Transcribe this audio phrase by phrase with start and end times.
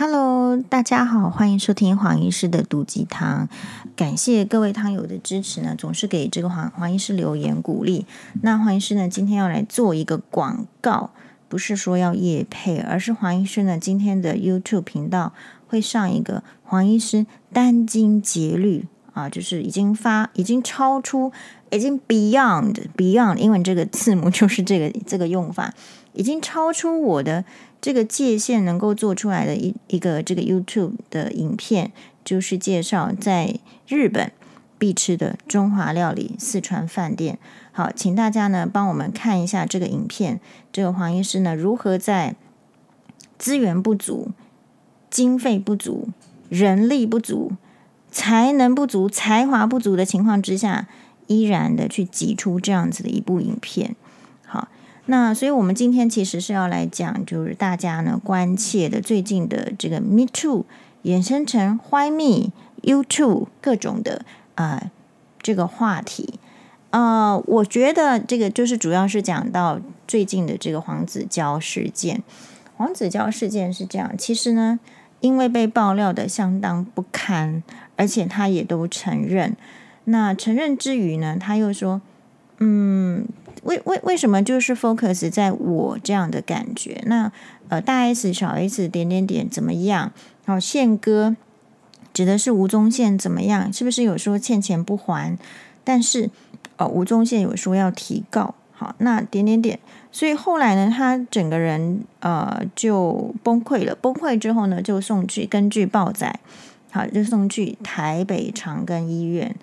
[0.00, 3.48] Hello，大家好，欢迎收听黄医师的毒鸡汤。
[3.96, 8.06] 感谢各位汤友的支持呢，总是给这个黄黄医师留言鼓励。
[8.42, 11.10] 那黄医师呢，今天要来做一个广告，
[11.48, 15.32] 不是说要夜配，而是黄医师呢，今天的 YouTube 频道
[15.66, 21.32] 会上一个黄医师殚精竭虑啊，就是已经发，已经超出，
[21.72, 25.74] 已经 Beyond Beyond 英文这个字母就是这个这个用法，
[26.12, 27.44] 已经超出我的。
[27.80, 31.92] 这个界限能够做出来的一一个这个 YouTube 的影片，
[32.24, 34.32] 就是介绍在日本
[34.78, 37.38] 必吃的中华料理四川饭店。
[37.72, 40.40] 好，请大家呢帮我们看一下这个影片。
[40.72, 42.34] 这个黄医师呢如何在
[43.38, 44.32] 资源不足、
[45.08, 46.08] 经费不足、
[46.48, 47.52] 人力不足、
[48.10, 50.88] 才能不足、才华不足的情况之下，
[51.28, 53.94] 依然的去挤出这样子的一部影片。
[55.10, 60.66] 那所以，我们今天其实是要来讲，就是大家呢关切的最近的这个 Me Too
[61.04, 64.90] 衍生成 Why Me You Too 各种的啊、呃、
[65.40, 66.38] 这个话题
[66.90, 72.22] 啊、呃，我觉得这个就是主要是讲到最近的这个黄子佼事件。
[72.76, 74.78] 黄子佼事件是这样，其实呢，
[75.20, 77.62] 因为被爆料的相当不堪，
[77.96, 79.56] 而且他也都承认。
[80.04, 82.02] 那承认之余呢，他又说，
[82.58, 83.26] 嗯。
[83.68, 87.02] 为为为什么就是 focus 在我这样的感觉？
[87.06, 87.30] 那
[87.68, 90.12] 呃，大 S 小 S 点点点怎么样？
[90.46, 91.36] 好，宪哥
[92.14, 93.70] 指的是吴宗宪怎么样？
[93.72, 95.38] 是不是有说欠钱不还？
[95.84, 96.30] 但是
[96.76, 98.54] 呃，吴宗宪有说要提告。
[98.72, 99.80] 好，那点点点，
[100.12, 103.92] 所以后来呢，他整个人呃就崩溃了。
[103.96, 106.38] 崩溃之后呢，就送去根据报载，
[106.92, 109.56] 好，就送去台北长庚医院。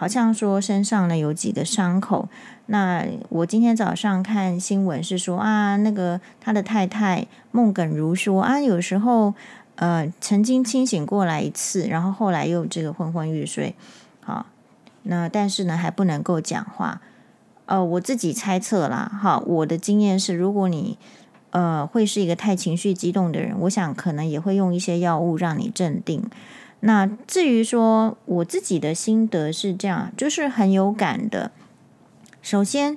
[0.00, 2.26] 好像说身上呢有几个伤口，
[2.64, 9.34] 那我今天早上看新闻是说啊，那个他的太太孟耿如说啊，有时候
[9.74, 13.74] 呃曾经清醒过来一次，然后后来又这个昏昏欲睡，
[14.22, 14.46] 好，
[15.02, 17.02] 那但是呢还不能够讲话，
[17.66, 20.96] 呃，我自己猜测啦，好，我的经验是，如果你
[21.50, 26.24] 呃会是一个太情绪激动的人，我想可能也会用一些药物让你镇定。
[26.82, 31.50] 那至于说我自己的心得是这样，就是很有感的。
[32.40, 32.96] 首先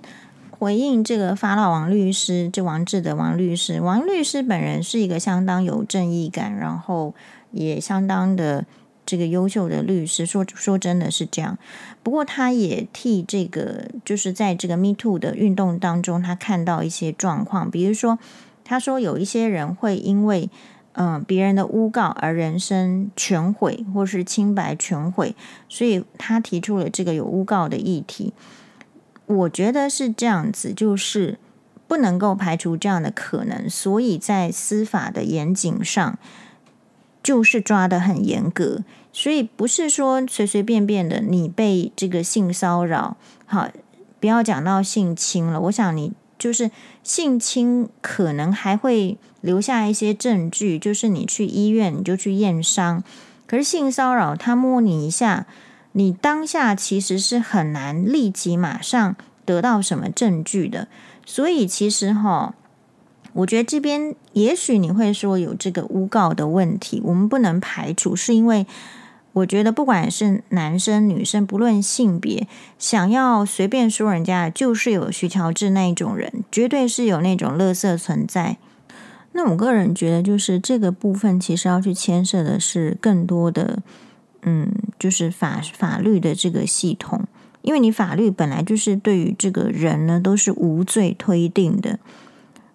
[0.49, 7.13] 回应这个法老王律师，这王志的王律师，王律师本人是一个相当有正义感，然后
[7.51, 8.65] 也相当的
[9.05, 10.25] 这个优秀的律师。
[10.25, 11.57] 说说真的是这样，
[12.01, 18.17] 不过他也替这个就是在这个 Me Too 的运动当中，他看到一些状况，比如说
[18.63, 20.49] 他说有一些人会因为。
[20.95, 25.35] 嗯，别人的诬告而人生全毁，或是清白全毁，
[25.67, 28.33] 所以他提出了这个有诬告的议题。
[29.25, 31.39] 我觉得是这样子，就是
[31.87, 36.19] 不能够排除这样的可能，所以在司法的严谨上，
[37.23, 43.69] 就是抓得很严格，所以不是说随随便便的你被这个性骚扰，好，
[44.19, 46.13] 不要讲到性侵了，我想你。
[46.43, 46.69] 就是
[47.03, 53.01] 性侵可能还会留下一些证据，就是你去医院你就去验伤。
[53.47, 55.47] 可是性骚扰他摸你一下，
[55.93, 59.15] 你当下其实是很难立即马上
[59.45, 60.89] 得到什么证据的。
[61.25, 62.53] 所以其实哈，
[63.31, 68.67] 我觉得这边也许你会说有这个诬告的问题，我们不能排除，是因为。
[69.33, 78.57] 我觉得不管是男生女生，不论性别，想要随便说人家，就是有徐乔治那一种人，绝对是有那种垃圾存在。
[79.31, 83.79] 那我个人觉得，就是这个部分其实要去牵涉的是更多的，
[84.43, 87.25] 嗯，就是法法律的这个系统，
[87.63, 91.97] 因为你法律本来就是对于这个人呢都是无罪推定的。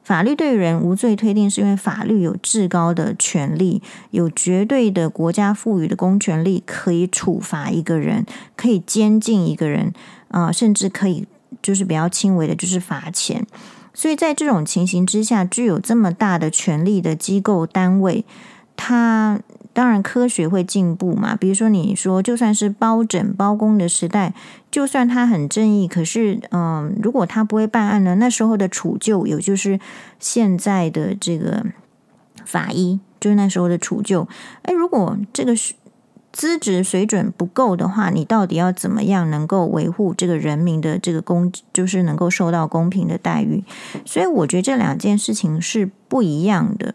[0.08, 8.24] 法律对人无罪推定，是因为法律有至高的权利，有绝对的国家赋予的公权力，可以处罚一个人，
[8.56, 9.92] 可以监禁一个人，
[10.28, 11.26] 啊、甚至可以
[11.60, 13.46] 就是比较轻微的，就是罚钱。
[13.92, 18.24] 所以在这种情形之下，具有这么大的权力的机构单位，
[18.74, 19.38] 它。
[19.72, 21.36] 当然，科学会进步嘛。
[21.36, 24.34] 比如说，你说就算是包拯、包公的时代，
[24.72, 28.16] 就算他很正义，可是，嗯，如果他不会办案呢？
[28.16, 29.78] 那时候的处救，也就是
[30.18, 31.64] 现在的这个
[32.44, 34.26] 法医，就是那时候的处救。
[34.62, 35.54] 哎，如果这个
[36.32, 43.62] 资质水准不够的话，你到底要怎么样能够维护这个人民的这个公，就是能够受到公平的待遇？
[44.04, 46.94] 所以，我觉得这两件事情是不一样的。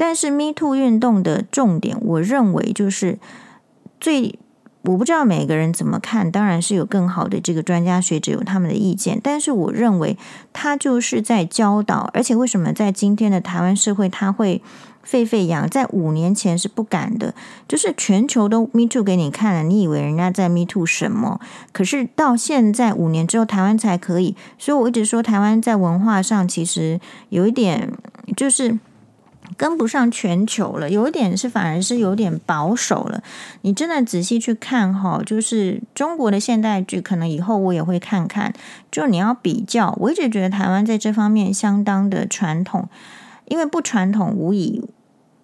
[0.00, 3.18] 但是 Me Too 运动的重点，我认为就是
[4.00, 4.38] 最，
[4.84, 9.20] 我不知道每个人怎么看，当然是有更好的这个专家学者有他们的意见。
[9.22, 10.16] 但是我认为
[10.54, 14.62] 他就是在教导，而且为什么在今天的台湾社会他会
[15.02, 17.34] 沸沸扬，在五年前是不敢的，
[17.68, 21.38] 就是全球都 Me Too 给你看了，你以为人家在 Me Too 什么？
[21.74, 24.34] 可是到现在五年之后，台湾才可以。
[24.56, 26.98] 所以我一直说，台湾在文化上其实
[27.28, 27.92] 有一点
[28.34, 28.78] 就是
[29.56, 33.22] 跟不上全球了，有一点是反而是有点保守了。
[33.62, 38.52] 你真的仔细去看哈，就是中国的现代剧，可能以后我也会看看。
[38.90, 42.88] 就你要比较，我一直觉得台湾在这方面相当的传统。
[43.46, 44.84] 因为不传统，无以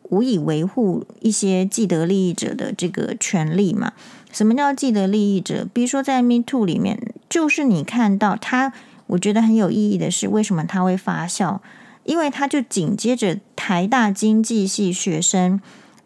[0.04, 3.92] 无以维护一些既得利益者的这个权利嘛。
[4.30, 5.66] 什么叫既得利益者？
[5.72, 6.96] 比如说在 Me Too 里面，
[7.28, 8.72] 就是你看到他，
[9.08, 11.58] 我觉得很有意义的是，为什么他会发酵？
[12.06, 15.60] 因为他就紧接着台大经济系学生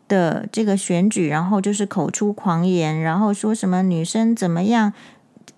[0.09, 4.93] 的这个选举，然后就是口出狂言，然后说什么女生怎么样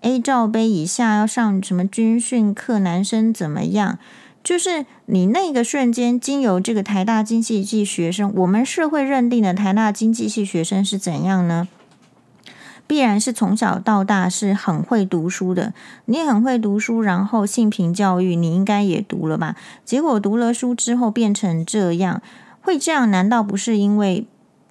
[0.01, 3.97] ，A 罩杯以下要上什么军训课，男生怎么样？
[4.43, 11.69] 就是你那个瞬间，经由这个台大经济系学生，我们社会认定的台大经济系学生是怎样呢？
[12.93, 15.73] 必然是从小到大是很会读书的。
[16.05, 19.55] 你很会读书，然后性平教育你应该也读了吧？
[19.83, 22.21] 结果读了书之后变成这样，
[22.61, 23.09] 会这样？
[23.09, 24.27] 难道不是因为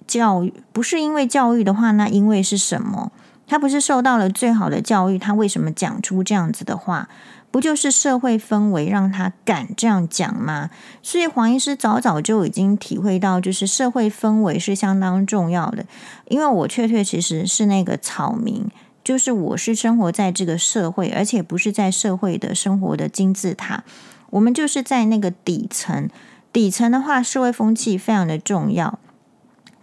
[0.07, 0.53] 教育？
[0.71, 3.11] 不是因为教育的话，那因为是什么？
[3.45, 7.09] 他不是受到了最好的教育，他为什么讲出这样子的话？
[7.53, 10.71] 不就是社会氛围让他敢这样讲吗？
[11.03, 15.85] 所以黄医师早早就已经体会到，就是社会氛围是相当重要的。
[16.29, 18.65] 因为我确确实实是那个草民，
[19.03, 23.83] 就是我是生活在这个社会，而且不是在社会的生活的金字塔，
[24.31, 26.09] 我们就是在那个底层。
[26.51, 28.97] 底层的话，社会风气非常的重要。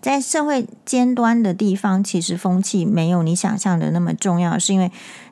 [0.02, 4.90] 在社会尖端的地方，其实风气没有你想象的那么重要，是因为。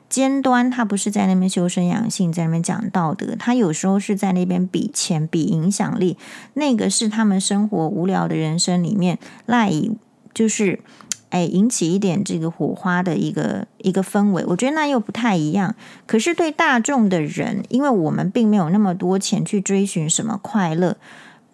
[0.09, 6.17] 尖端，他不是在那边修身养性，在那边讲道德，他有时候是在那边比钱、比影响力，
[6.55, 9.91] 那个是他们生活无聊的人生里面赖以
[10.33, 10.79] 就是
[11.29, 14.43] 哎引起一点这个火花的一个一个氛围。
[14.47, 15.75] 我觉得那又不太一样。
[16.07, 20.97] 可是对大众的人，因为我们并没有那么多钱去追寻什么快乐，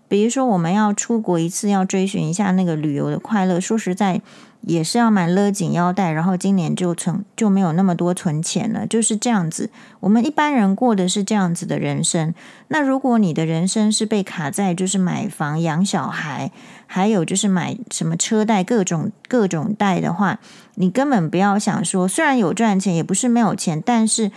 [0.07, 3.59] 比如说我们要出国一次，要追寻一下那个旅游的快乐。
[3.59, 4.21] 说实在。
[4.61, 9.69] 也是要买勒紧腰带，然后今年就存就没有那么多存钱了，就是这样子。
[9.99, 12.33] 我们一般人过的是这样子的人生。
[12.69, 16.51] 那如果你的人生是被卡在就是买房、养小孩，
[16.87, 20.39] 还有就是买什么车贷、各种各种贷的话，
[20.75, 24.31] 你根本不要想说，虽然有赚钱，也不是没有钱，但是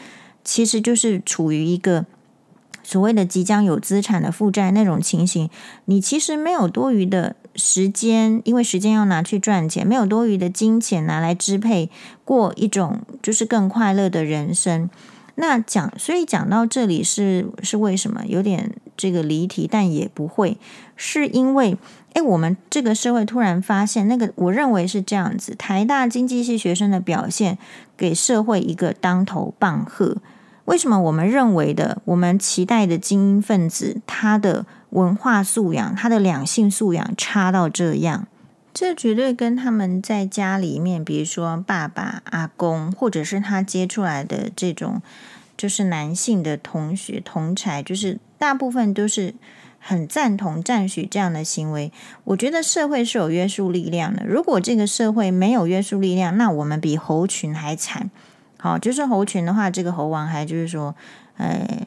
[0.45, 2.07] 其实就是处于一个。
[2.89, 5.51] 所谓的即将有资产的负债那种情形，
[5.85, 11.91] 你其实没有多余的时间，因为时间要拿去赚钱，没有多余的金钱拿来支配
[12.25, 14.89] 过一种就是更快乐的人生。
[15.35, 20.57] 那讲，所以讲到这里是是为什么有点这个离题，但也不会，
[20.97, 21.77] 是因为
[22.15, 27.59] 诶，我们这个社会突然发现那个，我认为是这样子，台大经济系学生的表现
[27.99, 30.17] 给社会一个当头棒喝。
[30.69, 38.27] 为什么我们认为的、我们期待的精英分子，他的文化素养、他的两性素养差到这样？
[38.75, 45.01] 这绝对跟他们在家里面，比如说爸爸、阿公，或者是他接出来的这种，
[45.57, 49.35] 就是男性的同学、同侪，就是大部分都是
[49.79, 51.91] 很赞同、赞许这样的行为。
[52.25, 54.23] 我觉得社会是有约束力量的。
[54.27, 58.11] 如果这个社会没有约束力量，那我们比猴群还惨。
[58.59, 60.95] 好，就是猴群的话，这个猴王还就是说，
[61.37, 61.87] 哎，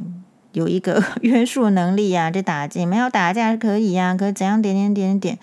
[0.53, 5.37] 有一个 约束能力啊，就打架，没有打架可以呀、啊，可怎样点点点点。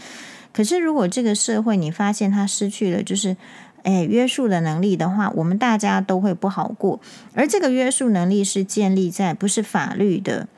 [0.53, 3.37] 可是如果这个社会你发现他失去了就是，
[3.83, 6.99] 哎，约束的能力的话，我们大家都会不好过。
[7.35, 10.49] 而这个约束能力是建立在不是法律的。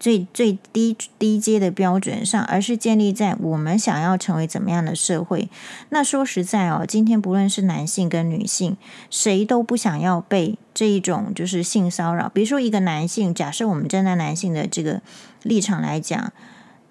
[0.00, 5.50] 最最低低阶的标准上，而是建立在我们想要成为怎么样的社会。
[5.90, 8.78] 那说实在哦，今天不论是男性跟女性，
[9.10, 12.30] 谁都不想要被这一种就是性骚扰。
[12.30, 15.02] 比如说一个男性，假设我们站在男性的这个
[15.42, 16.32] 立场来讲，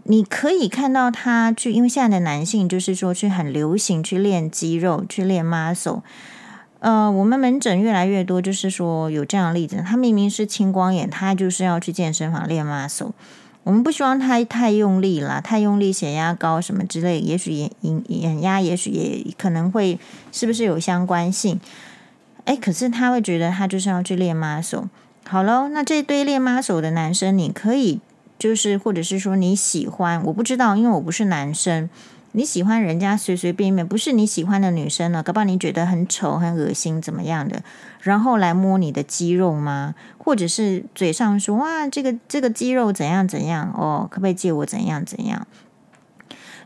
[0.03, 6.01] 你可以看到他去，因为现在的男性就是说去很流行去练肌肉，去练 muscle。
[6.79, 13.11] 呃，我们门诊越来越多，就是说有这样例子，他明明是青光眼，他就是要去健身房练 muscle。
[13.63, 19.99] 我们不希望他太用力了，太用力血压高什么之类，也许眼眼眼压，也许也可能会
[20.31, 21.59] 是不是有相关性？
[22.45, 24.85] 哎，可是他会觉得他就是要去练 muscle。
[25.27, 27.99] 好喽，那这堆练 muscle 的男生，你可以
[28.39, 31.89] 就是或者是说你喜欢，我不知道，因为我不是男生。
[32.33, 35.23] 你喜欢人家随随便便，不是你喜欢的女生呢？
[35.23, 37.63] 搞不好你觉得很丑、很恶心，怎么样的？
[38.01, 39.95] 然后来摸你的肌肉吗？
[40.17, 43.73] 或者是嘴上说哇，这个这个肌肉怎样怎样？
[43.75, 45.47] 哦，可不可以借我怎样怎样？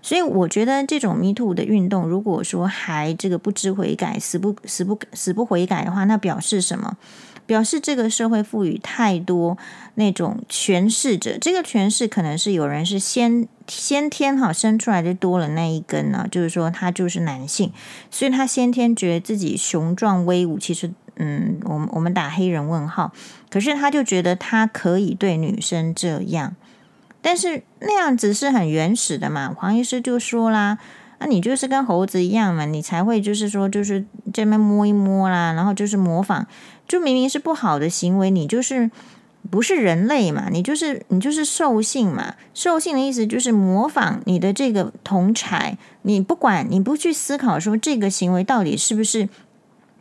[0.01, 6.97] 所以我觉得这种 Me Too 的运动，如果说还这个不知悔改，死不死不死不悔改的话，那表示什么？
[7.45, 9.57] 表示这个社会赋予太多
[9.95, 17.71] 那种诠释者，这个诠释可能是有人是先先天哈生出来就多了那一根呢，就是说他就是男性，
[18.09, 20.57] 所以他先天觉得自己雄壮威武。
[20.57, 23.11] 其实，嗯，我们我们打黑人问号，
[23.49, 26.55] 可是他就觉得他可以对女生这样，
[27.21, 29.53] 但是那样子是很原始的嘛。
[29.55, 30.77] 黄医师就说啦。
[31.19, 36.45] 那你就是跟猴子一样嘛，你才会就是说，就是这边摸一摸啦，然后就是模仿，
[36.87, 38.91] 就明明是不好的行为，你就是
[39.49, 49.27] 不是人类嘛，你就是你就是兽性嘛，兽性的意思就是模仿你的这个同侪，你不管你不去思考说这个行为到底是不是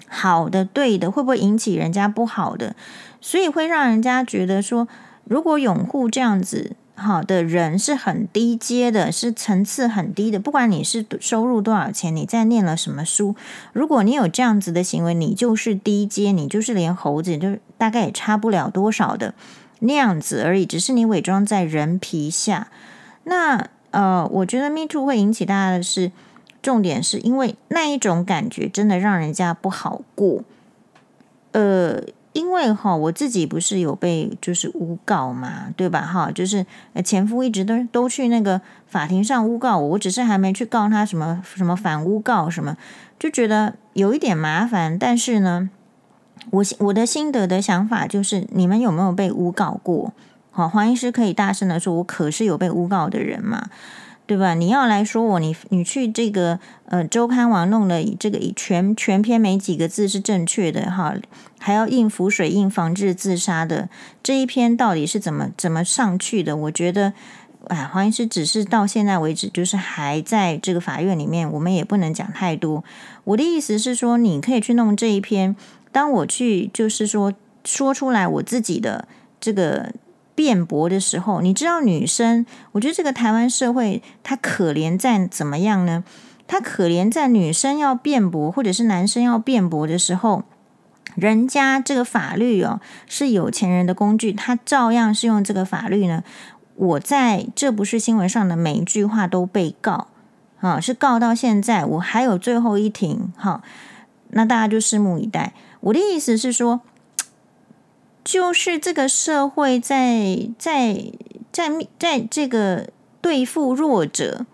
[0.09, 2.77] 好的、对的，会不会引起人家不好的，
[3.21, 4.87] 所以会让人家觉得说，
[5.25, 6.73] 如果拥护这样子。
[7.03, 10.39] 好的人是很低阶的，是层次很低的。
[10.39, 13.35] 不管你是收入多少钱，你在念了什么书，
[13.73, 19.35] 如果你有这样子的行为，你就是低阶，你就是连猴子就大概也差不了多少的
[19.81, 20.65] 那样子而已。
[20.65, 22.69] 只是你伪装在人皮下。
[23.25, 26.13] 那呃，我觉得 Me Too 会引起大家的是
[26.63, 30.45] 重点，是因为那一种感觉真的让人家不好过。
[31.51, 32.03] 呃。
[32.33, 36.01] 因为哈，我自己不是有被就是诬告嘛，对吧？
[36.01, 36.65] 哈，就是
[37.05, 42.77] 前夫一直都都去那个法庭上诬告我，我只是还没去告他什么什么反诬告什么，
[43.19, 44.99] 就觉得有一点麻烦。
[44.99, 45.69] 但是呢，
[46.51, 50.13] 我我的心得的想法就是，你们有没有被诬告过？
[50.51, 53.69] 好，黄医师可以大声的说，我可是有被诬告的人嘛。
[54.33, 54.55] 对吧？
[54.55, 61.15] 你要来说我，你你去这个呃周刊网弄了这个全全篇没几个字是正确的哈，
[61.59, 63.91] 还要印浮水印防治自杀的
[64.23, 66.57] 这一篇到底是怎么怎么上去的？
[66.57, 67.13] 我觉得，
[67.67, 72.83] 哎，黄医师只是到现在为止就是还在这个法院里面，我们也不能讲太多。
[73.25, 75.55] 我的意思是说，你可以去弄这一篇，
[75.93, 77.35] 当我去就是说
[77.67, 79.07] 说出来我自己的
[79.39, 79.93] 这个。
[80.35, 86.05] 辩驳的时候，你知道女生，我觉得这个台湾社会，她可怜在怎么样呢？
[86.47, 90.45] 她可怜在女生要辩驳，或者是男生要辩驳的时候，
[91.15, 96.23] 人家这个法律哦是有钱人的工具，他照样是用这个法律呢。
[96.75, 100.09] 我在这不是新闻上的每一句话都被告
[100.61, 103.63] 啊，是告到现在，我还有最后一庭，哈，
[104.31, 105.53] 那大家就拭目以待。
[105.81, 106.81] 我的意思是说。
[108.25, 111.13] 就是这个社会在在
[111.51, 112.89] 在在这个
[113.21, 114.47] 对付弱者、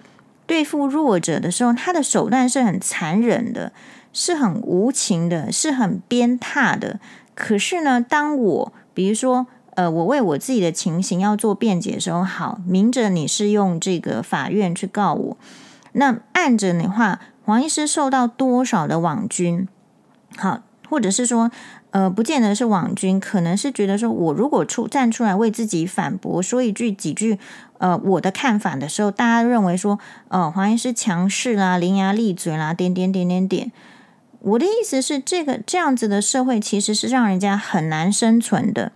[0.46, 3.72] 对付弱者的时候，他的手段是很残忍的，
[4.12, 6.98] 是很无情的，是很鞭挞的。
[7.34, 15.36] 可是呢，当我比如说，呃，我为我自己的情形要做辩解的时候，好，明着你是用这个法院去告我，
[15.92, 19.68] 那暗着的话，黄医师受到多少的网军，
[20.36, 21.50] 好，或者是说。
[21.90, 27.38] 呃，不见得是网军，可能是觉得说，我如果出站出来为自己反驳，说一句几句，
[27.78, 33.72] 呃，我的看法的时候，大家认为说，呃，黄医师强势啦，伶牙俐嘴啦，点点点点点。
[34.40, 38.92] 我的意思是，这个这样子的社会其实是让人家很难生存的。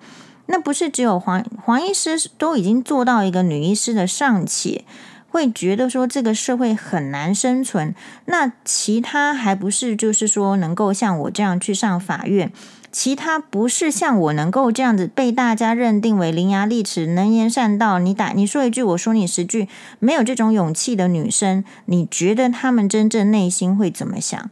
[0.47, 4.85] 那不是只有黄黄医师都已经做到一个女医师的尚且。
[5.29, 7.95] 会觉得说这个社会很难生存，
[8.27, 12.53] 那其他还不是就是说能够像我这样去上法院，
[12.93, 19.67] 其他不是像我能够这样子被大家认定为伶牙俐齿、能言善道，你打你说一句，我说你十句，
[19.99, 24.51] 没有这种勇气的女生，你觉得她们真正内心会怎么想？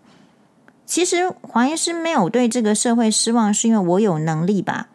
[0.87, 4.89] 其实黄医师没有对这个社会失望，是因为我有能力吧？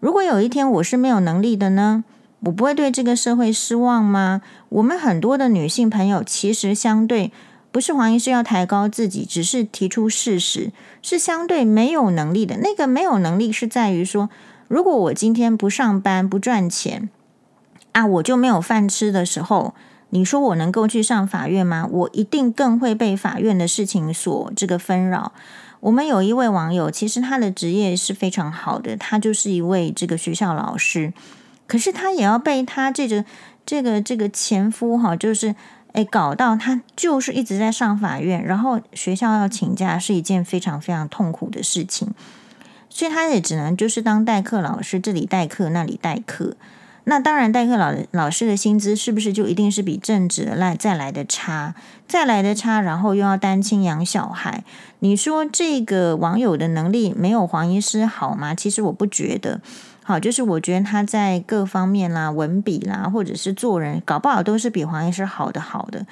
[0.00, 2.02] 如果有一天我是没有能力的呢？
[2.40, 4.42] 我不会对这个社会失望吗？
[4.68, 7.32] 我们很多的女性朋友其实相对
[7.74, 10.70] 不是黄医师要抬高自己，只是提出事实，
[11.02, 12.58] 是相对没有能力的。
[12.58, 14.30] 那个没有能力是在于说，
[14.68, 17.08] 如果我今天不上班不赚钱
[17.90, 19.74] 啊，我就没有饭吃的时候，
[20.10, 21.88] 你说我能够去上法院吗？
[21.90, 25.32] 我一定更会被法院的事情所这个纷扰。
[25.80, 31.12] 我们有一位网友，其实他的职业是非常好的，他就是一位这个学校老师。
[31.66, 33.24] 可是他也要被他这个
[33.66, 35.56] 这个这个前夫哈，就是
[35.94, 42.08] 诶搞到他就是一直在上法院，然后学校要请假是一件非常非常痛苦的事情，
[42.90, 46.56] 所以他也只能就是当代课老师，这里代课那里代课。
[47.06, 51.74] 那当然，代课老老师的薪资是不是就一定是比正职来再来的差，
[52.08, 54.64] 再来的差，然后又要单亲养小孩？
[55.00, 58.54] 你说这个网友的能力没有黄医师好吗？
[58.54, 59.60] 其实我不觉得。
[60.06, 66.06] 好，就是我觉得他在各方面啦，文笔啦，或者是做人，搞不好都是比黄医师好的好的。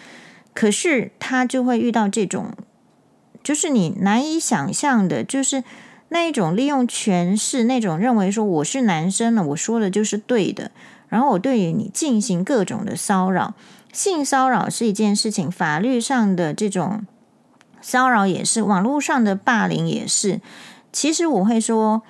[0.55, 2.53] 可是他就会遇到这种，
[3.45, 5.63] 就是你难以想象的，就是
[6.09, 10.71] 那一种利用权势，那种认为说我是男生了，我说的就是对的，
[11.09, 13.53] 然后我对于你进行各种的骚扰，
[13.93, 17.05] 性骚扰是一件事情，法律上的这种
[17.83, 20.41] 骚扰也是，网络上的霸凌也是。
[20.91, 22.01] 其实我会说，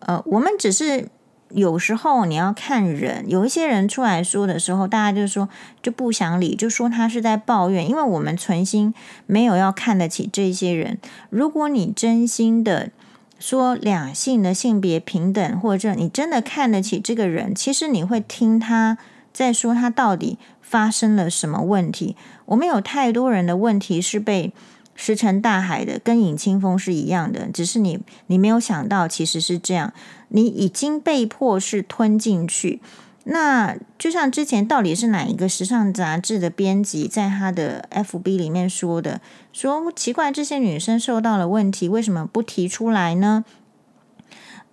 [0.00, 1.08] 呃，我们只是。
[1.50, 5.48] 有时候你要看人，有一些人出来说的时候，大家就说
[5.82, 8.92] 就不想理，就说他是在抱怨，因为我们存心
[9.26, 10.98] 没有要看得起这些人。
[11.30, 12.90] 如果你真心的
[13.38, 18.98] 说两性的性别平等，或者你真的看得起这个人，其实你会听他
[19.32, 22.16] 在说他到底发生了什么问题。
[22.46, 24.52] 我们有太多人的问题是被
[25.00, 29.92] 石沉大海的，跟尹清风是一样的，只是你你没有想到，其实是这样。
[30.30, 32.80] 你已经被迫是吞进去，
[33.22, 39.20] 那就像之前到底是哪一个时尚杂志的编辑在他的 FB 里面说的，
[39.52, 43.44] 说奇怪，这些女生受到了问题，为什么不提出来呢？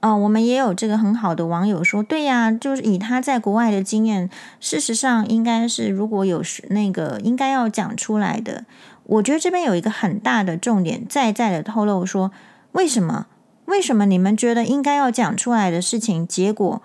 [0.02, 4.30] 哦、我们也有这个很好的网友说，对呀，就是以他在国外的经验，
[4.60, 8.66] 事实上应该是如果有那个应该要讲出来的。
[9.06, 12.32] 我觉得这边有一个很大的重点，再再的透露说，
[12.72, 13.28] 为什么？
[13.66, 16.82] 为什么你们觉得应该要讲出来的事情，结果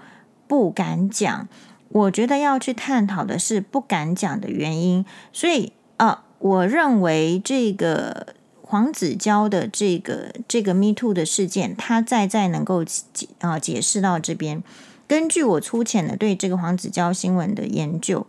[0.46, 1.48] 不敢讲？
[1.88, 5.04] 我觉得要去探讨的是不敢讲的原因。
[5.32, 8.28] 所以啊，我认为这个
[8.62, 14.62] 黄子佼的这个这个 Me Too 的事件，他再再能够解啊解释到这边。
[15.06, 18.26] 根据我粗浅的对这个黄子佼新闻的研究。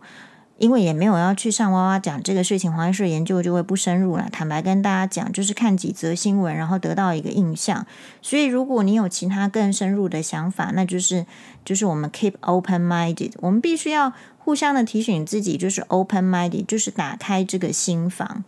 [0.58, 4.28] 因为也没有要去上娃娃讲这个事情，黄医师研究就会不深入了。
[4.30, 7.84] 坦白跟大家讲，就是看几则新闻，然后得到一个印象。
[8.20, 11.26] 所以，如果你有其他更深入的想法，那就是
[11.64, 18.44] 就是我们 keep open minded，我们必须要互相的提醒自己，就是 open minded，就是打开这个心房。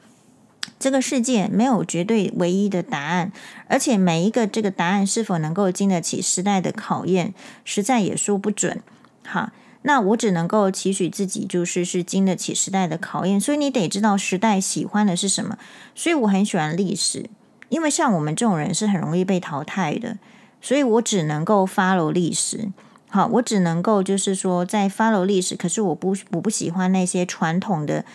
[0.78, 3.32] 这个世界没有绝对唯一的答案，
[3.66, 8.80] 而且每一个这个答案是否能够经得起时代的考验，实在也说不准。
[9.26, 9.50] 好。
[9.86, 15.58] 那我只能够期许自己，就是是经得起时代的考验，所以你得知道时代喜欢的是什么。
[15.94, 17.28] 所以我很喜欢历史，
[17.68, 20.16] 因为像我们这种人是很容易被淘汰的，
[20.62, 22.70] 所以我只能够 follow 历史。
[23.10, 28.06] 好，我只能够就是说在 follow 历史，可是我不我不喜欢那些传统的，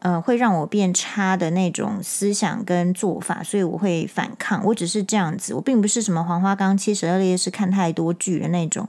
[0.00, 4.64] 呃，会让我变差的那种思想跟做法，所以我会反抗。
[4.64, 8.88] 我只是这样子，我并不是什么黄花岗七十二烈士看太多剧的那种，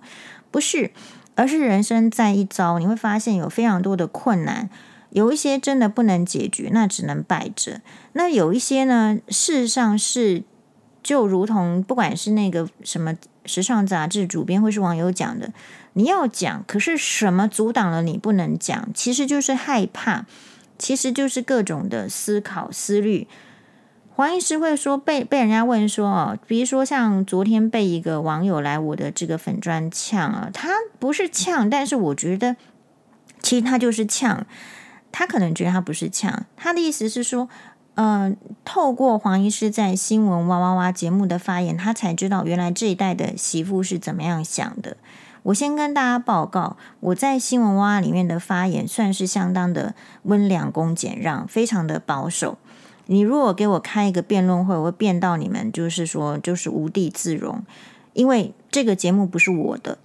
[0.50, 0.90] 不是。
[1.36, 4.70] 而是人生在一遭，你会发现有非常多的困难，
[5.10, 7.82] 有一些真的不能解决，那只能摆着。
[8.14, 10.44] 那有一些呢，事实上是
[11.02, 13.16] 就如同不管是那个什么
[13.46, 15.52] 时尚杂志主编或是网友讲的，
[15.94, 18.90] 你要讲，可是什么阻挡了你不能讲？
[18.94, 20.26] 其实就是害怕，
[20.78, 23.28] 其实就是各种的思考思虑。
[24.16, 32.56] 黄医师会说被被人家问说哦，比如说像昨天被一个网友来我的这个粉砖呛啊，他不是呛，但是我觉得
[33.42, 34.46] 其实他就是呛，
[35.12, 37.50] 他可能觉得他不是呛，他的意思是说，
[37.96, 44.98] 嗯、透过黄医师在新闻哇哇哇节目的发言，他才知道原来这一代的媳妇是怎么样想的。
[45.42, 52.60] 我先跟大家报告，我在新闻哇哇里面的发言算是相当的温良恭俭让，非常的保守。
[53.08, 57.64] 你如果给我开一个辩论会，我会辩到你们就是说就是无地自容，
[58.14, 59.98] 因为这个节目不是我的，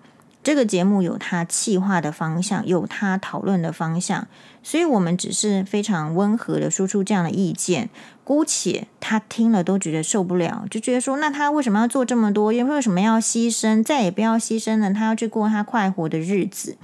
[0.42, 4.26] 这个节目有它企划的方向，有它讨论的方向，
[4.62, 7.88] 所以我们只是非常温和的说出这样的意见。
[8.24, 12.52] 姑且他听了都觉得受不了，就觉得说那他为什么要做这么多？
[12.52, 13.82] 因为为什么要牺牲？
[13.82, 16.76] 再也不要牺牲了，他要去过他快活的日子。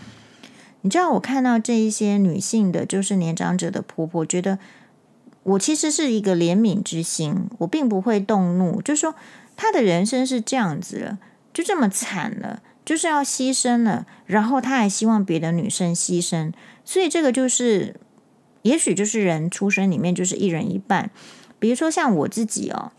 [0.82, 4.58] 你知道我看到这一些女性的，就是年长者的婆婆，觉得。
[5.44, 8.82] 我其实是一个怜悯之心，我并不会动怒。
[8.82, 9.14] 就是说，
[9.56, 11.18] 他的人生是这样子了，
[11.52, 16.52] 就这么惨了，就是要牺牲了，然后他还希望别的女生牺牲，
[16.84, 17.96] 所以这个就是，
[18.62, 21.10] 也许就是人出生里面就是一人一半。
[21.58, 22.92] 比如说像我自己哦，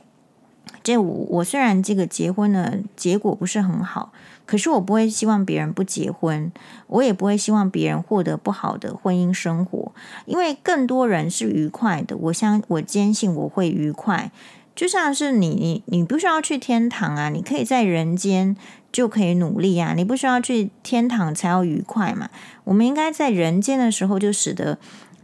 [0.84, 4.14] 这我我虽然这个结婚的结果不是很好。
[4.46, 6.52] 可是我不会希望别人不结婚，
[6.88, 9.92] 我也不会希望别人获得不好的婚姻生活，
[10.26, 12.16] 因为更多人是愉快的。
[12.18, 14.32] 我相我坚信我会愉快，
[14.76, 18.56] 就像是你你你不需要去天堂啊，你可以在人间
[18.92, 22.30] 就可以努力啊，你不需要去天堂才要愉快嘛。
[22.66, 24.78] 我们应该在人间的时候就使得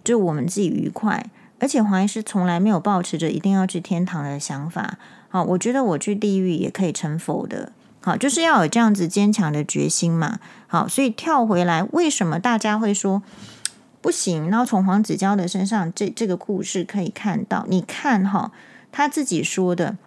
[0.04, 1.26] 就我们自己愉快，
[1.60, 4.98] 而且黄医师从来没有抱持着一定要去天堂的想法。
[5.30, 7.72] 好，我觉得我去地狱也可以成佛的。
[8.02, 10.40] 好，就是要有这样子坚强的决心嘛。
[10.68, 13.22] 好，所以跳回来，为什么大家会说
[14.02, 14.50] 不行？
[14.50, 18.52] 然后从黄子佼的身上，这这个故事可以看到，你看哈，
[18.92, 19.98] 他自己说的，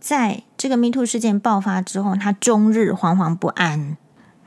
[0.00, 3.96] 在这个 MeToo 事件爆发之后，他终日惶惶不安。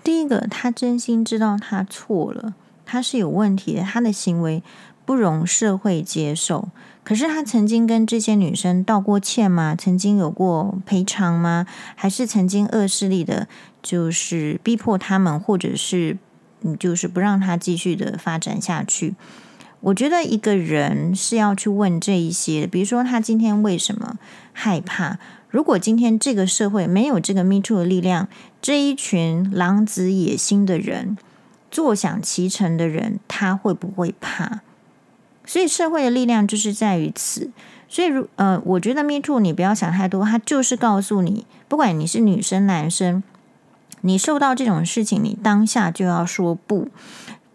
[0.04, 4.62] 第一个，他真心知道他错了，他是有问题的，他的行为
[5.06, 6.68] 不容社会接受。
[7.04, 9.76] 可是他曾经跟这些女生道过歉吗？
[9.76, 11.66] 曾经有过赔偿吗？
[11.96, 13.48] 还是曾经恶势力的，
[13.82, 16.18] 就是逼迫他们，或者是
[16.62, 19.16] 嗯，就是不让他继续的发展下去？
[19.82, 24.18] 我觉得一个人是要去问这一些，比如说他今天为什么
[24.54, 25.18] 害怕？
[25.50, 28.28] 如果今天这个社会没有这个 Me Too 的力量，
[28.62, 31.18] 这一群狼子野心的人，
[31.72, 34.60] 坐享其成的人，他会不会怕？
[35.50, 37.50] 所以社会的力量就是在于此。
[37.88, 43.24] 所以，如呃，我觉得 Me Too，你不要想太多，它就是告诉你，不管你是女生男生，
[44.02, 46.90] 你受到这种事情，你当下就要说不。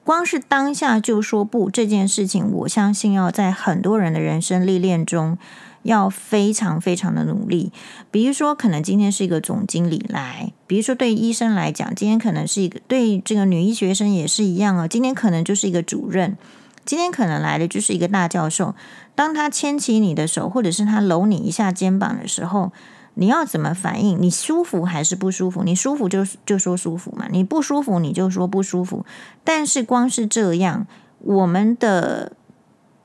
[0.03, 5.39] 光是当下就说不这件事情，我相信要在很多人的人生历练中，
[5.85, 7.71] 要非常非常的努力。
[8.11, 14.89] 比如说，可能今天是一个总经理来；比如说，对医生来讲，今天可能是一个对这个女医学生也是一样啊。
[14.89, 16.37] 今天可能就是一个主任。
[16.85, 18.75] 今天可能来的就是一个大教授，
[19.15, 22.73] 当他牵起你的手，或者是他搂你一下肩膀的时候，
[23.15, 24.21] 你要怎么反应？
[24.21, 25.63] 你舒服还是不舒服？
[25.65, 29.07] 你舒服就就说舒服嘛，你不舒服你就说不舒服。
[29.43, 30.87] 但是光是这样，
[31.19, 32.33] 我们的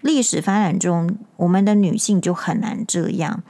[0.01, 3.43] 历史发展中，我们的女性就很难这样。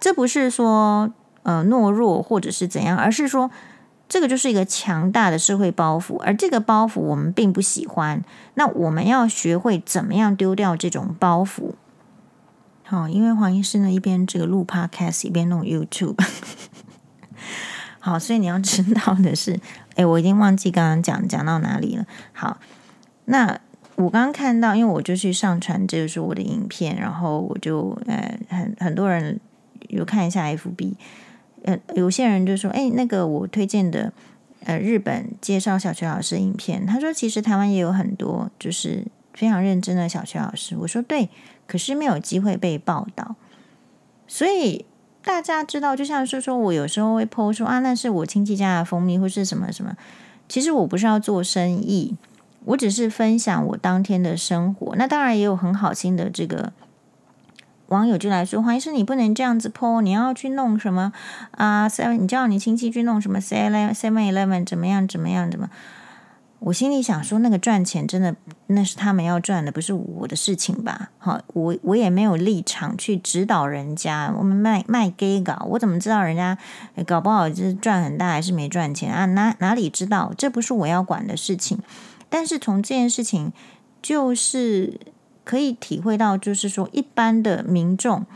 [0.00, 1.12] 这不是说
[1.42, 3.50] 呃懦弱或者是怎样，而是说。
[4.08, 8.24] 这个就是一个强大的社会包袱，而这个包袱我们并不喜欢。
[8.54, 11.72] 那我们要学会怎么样丢掉这种包袱。
[12.84, 16.16] 好，因为黄医师呢一边这个录 Podcast 一边弄 YouTube。
[18.00, 19.60] 好，所以你要知道的是，
[19.96, 22.06] 哎，我已经忘记刚刚讲讲到哪里了。
[22.32, 22.58] 好，
[23.26, 23.60] 那
[23.96, 29.38] 我刚刚看到，因为我就去上传这个是我的影片，然后我就呃很很多人
[29.88, 30.94] 有看一下 FB。
[31.68, 34.10] 呃，有些人就说：“哎，那个我推荐的，
[34.64, 39.04] 呃，日本介绍小学老师影片，他说其实台湾也有很多就是
[39.34, 41.28] 非常认真的小学老师。”我说：“对，
[41.66, 43.36] 可是没有机会被报道。”
[44.26, 44.86] 所以
[45.22, 49.94] 大家知道，就像是说我有时候会 po 说啊，那是我亲戚家的蜂蜜或是什么什么。
[50.48, 52.16] 其实我不是要做生意，
[52.64, 54.96] 我只是分享我当天的生活。
[54.96, 56.72] 那当然也有很好心的这个。
[57.88, 61.12] 网友就来说：“黄医师，你不能这样子 po，你要去弄什么
[61.52, 65.08] 啊？seven，你叫你亲戚去弄什么？seven eleven 怎么样？
[65.08, 65.50] 怎么样？
[65.50, 65.70] 怎么？”
[66.60, 68.34] 我心里想说：“那个赚钱真的
[68.66, 74.34] 那是他们要赚的，不是我的事情吧？”好，我我也没有立场去指导人家。
[74.36, 76.58] 我们卖卖 gay 搞，我怎么知道人家
[77.06, 79.24] 搞不好就是赚很大还是没赚钱啊？
[79.26, 80.34] 哪哪里知道？
[80.36, 81.78] 这不是我要管的事情。
[82.28, 83.52] 但是从这件事情
[84.02, 85.00] 就是。
[85.48, 88.26] 可以体会到，就是说，一般的民众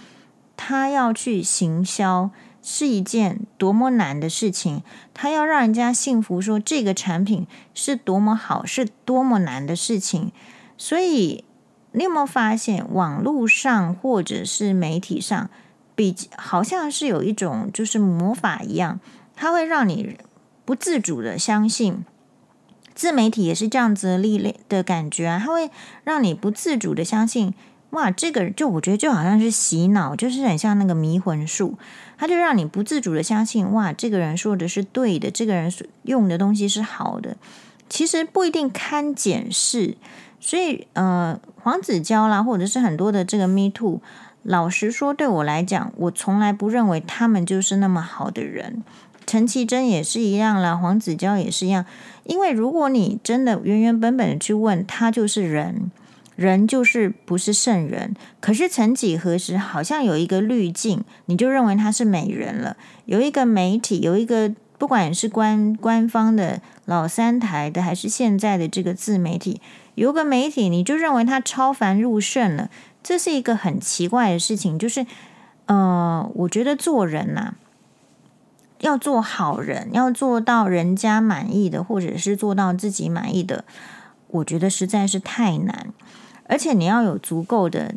[0.56, 2.30] 他要去行销
[2.62, 10.32] 是一件多么难的事情，他要让人家信服说这个产品是多么好，是多么难的事情。
[10.78, 11.44] 所以，
[11.92, 15.50] 你有没有发现，网络上或者是媒体上，
[15.94, 18.98] 比好像是有一种就是魔法一样，
[19.36, 20.16] 它会让你
[20.64, 22.06] 不自主的相信。
[22.94, 25.70] 自媒体也是这样子的力量的感觉啊，它会
[26.04, 27.52] 让你不自主的相信，
[27.90, 31.76] 哇，这个就我觉得就好像是洗脑，就是很像那个迷魂术，
[32.16, 35.72] 它就让你不自主的相信，哇，这个人说的是对的，这个人
[36.04, 37.36] 用的东西是好的，
[37.88, 39.96] 其实不一定堪检视。
[40.44, 44.00] 所以，呃，黄子佼啦，或者是很多的这个 Me Too，
[44.42, 48.82] 老实说，对我来讲，我从来不认为他们就是那么好的人。
[49.26, 51.84] 陈綺贞也是一样啦，黄子佼也是一样。
[52.24, 55.90] 因为如果你真的原原本本的去问他，就是人，
[56.36, 58.14] 人就是不是圣人。
[58.40, 62.76] 可是曾几何时，好像有一个滤镜，你就认为他是美人了。
[63.06, 69.60] 有一个媒体，有一个不管是官官方的老三台的，还是现在的这个自媒体，
[69.96, 72.70] 有个媒体，你就认为他超凡入圣了。
[73.02, 75.04] 这是一个很奇怪的事情，就是，
[75.66, 77.54] 呃，我觉得做人呐、
[78.82, 83.64] 要做好人，要做到人家满意的，或者是做到自己满意的，
[84.26, 85.88] 我觉得实在是太难。
[86.48, 87.94] 而且你要有足够的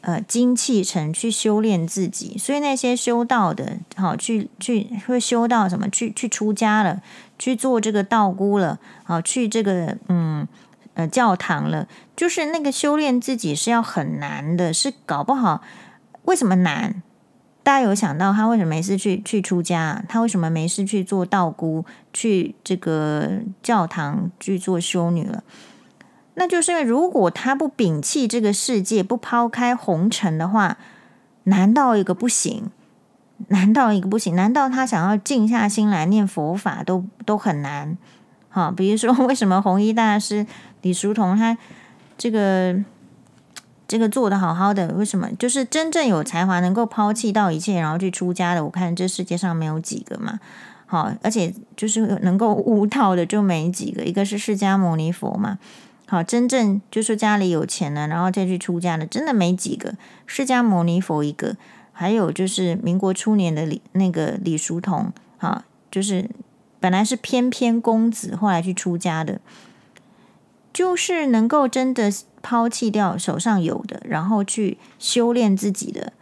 [0.00, 2.38] 呃精气神去修炼自己。
[2.38, 7.02] 所以那些修道的，好去去会修道什么，去去出家了，
[7.36, 10.46] 去做这个道姑了，好去这个嗯
[10.94, 15.62] 呃教堂了，就是那个修炼自己是要很难的，是搞不好
[16.22, 17.02] 为什么难？
[17.68, 20.02] 大家有想到他为什么没事去去出家？
[20.08, 25.44] 他为什么没事去做道姑，去这个教堂去做修女了？
[26.36, 30.78] 那就是因为如果他不摒弃这个世界，不抛开红尘的话，
[31.42, 32.70] 难道一个不行？
[33.48, 34.34] 难道一个不行？
[34.34, 37.98] 难道他想要静下心来念佛法都都很难？
[38.48, 40.46] 好，比如说为什么弘一大师
[40.80, 41.58] 李叔同他
[42.16, 42.82] 这个。
[43.88, 45.30] 这个做的好好的，为什么？
[45.38, 50.38] 就是真正有才华，能够抛弃到一切，然后去出家的，我看这世界上没有几个嘛。
[50.84, 55.58] 好，而且就是能够悟道的就没几个，一个是释迦牟尼佛嘛。
[56.06, 59.94] 好，真正就是家里有钱了，然后再去出家的，真的没几个。
[60.26, 61.56] 释迦牟尼佛一个，
[61.92, 66.28] 还有就是民国初年的李那个李叔同，好，就是
[66.78, 69.40] 本来是翩翩公子，后来去出家的，
[70.74, 72.12] 就是能够真的。
[72.48, 76.14] 抛弃掉手上有的，然后去修炼自己的，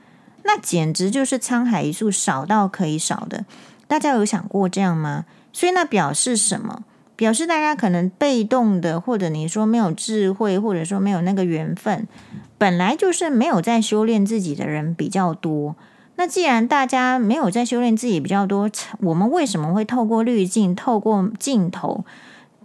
[0.43, 3.45] 那简直就是沧海一粟，少到可以少的。
[3.87, 5.25] 大家有想过这样吗？
[5.53, 6.83] 所以那表示什么？
[7.15, 12.09] 表示大家可能被动的，或者你说没有智慧，或者说没有那个缘分，
[12.59, 15.77] 本来就是没有在修炼自己的人比较多。
[16.17, 22.05] 那既然大家没有在修炼自己比较多，我们为什么会透过滤镜，透过镜头，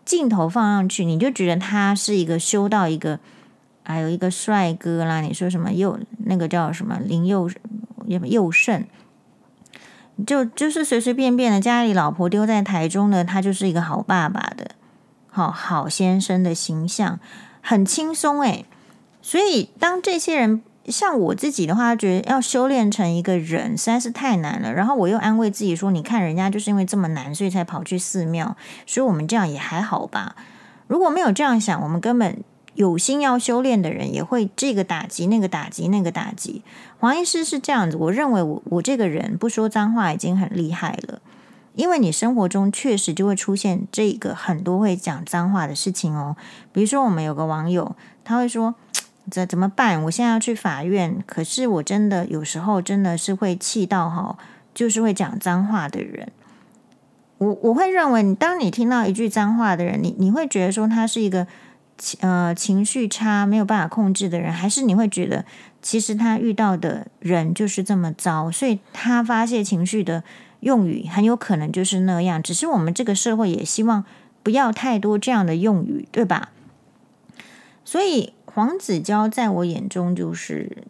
[0.03, 3.19] 镜头放上去，你就觉得他是一个修到一个？
[3.83, 7.49] 还有一个帅哥啦，你说什么又那个叫什么林佑
[8.05, 8.85] 佑胜，
[10.25, 14.71] 就就是随随便便的家里老婆丢在台中的，他就是一个好爸爸的，
[15.29, 17.19] 好好先生的形象，
[17.61, 18.65] 很轻松诶。
[19.21, 24.71] 所以当这些人像我自己的话，觉得要修炼成一个人实在是太难了。
[24.73, 30.35] 然后我又安慰自己说，你看人家就是因为这么难，所以才跑去寺庙，所以我们这样也还好吧。
[30.87, 32.43] 如果没有这样想，我们根本。
[32.75, 36.63] 有心要修炼的人，也会这个打击，那个打击，那个打击。
[36.99, 41.19] 黄医师是这样子，我认为我我这个人不说脏话已经很厉害了，
[41.75, 46.37] 因为你生活中确实就会出现这个很多会讲脏话的事情哦。
[46.71, 48.75] 比如说，我们有个网友，他会说
[49.29, 50.01] ：“这怎么办？
[50.03, 54.37] 我现在要去法院，可是我真的有时候真的是会气到哈，
[54.73, 56.31] 就是会讲脏话的人。”
[57.39, 61.45] 我我会认为，当你听到一句脏话的人，你你会觉得说他是一个。
[62.21, 65.45] 呃，情绪差没有办法控制的人，还是你会觉得，
[65.81, 70.23] 其实他遇到的人就是这么糟，所以他发泄情绪的
[70.61, 72.41] 用语很有可能就是那样。
[72.41, 74.03] 只是我们这个社会也希望
[74.41, 76.49] 不要太多这样的用语，对吧？
[77.85, 80.85] 所以黄子佼在我眼中就是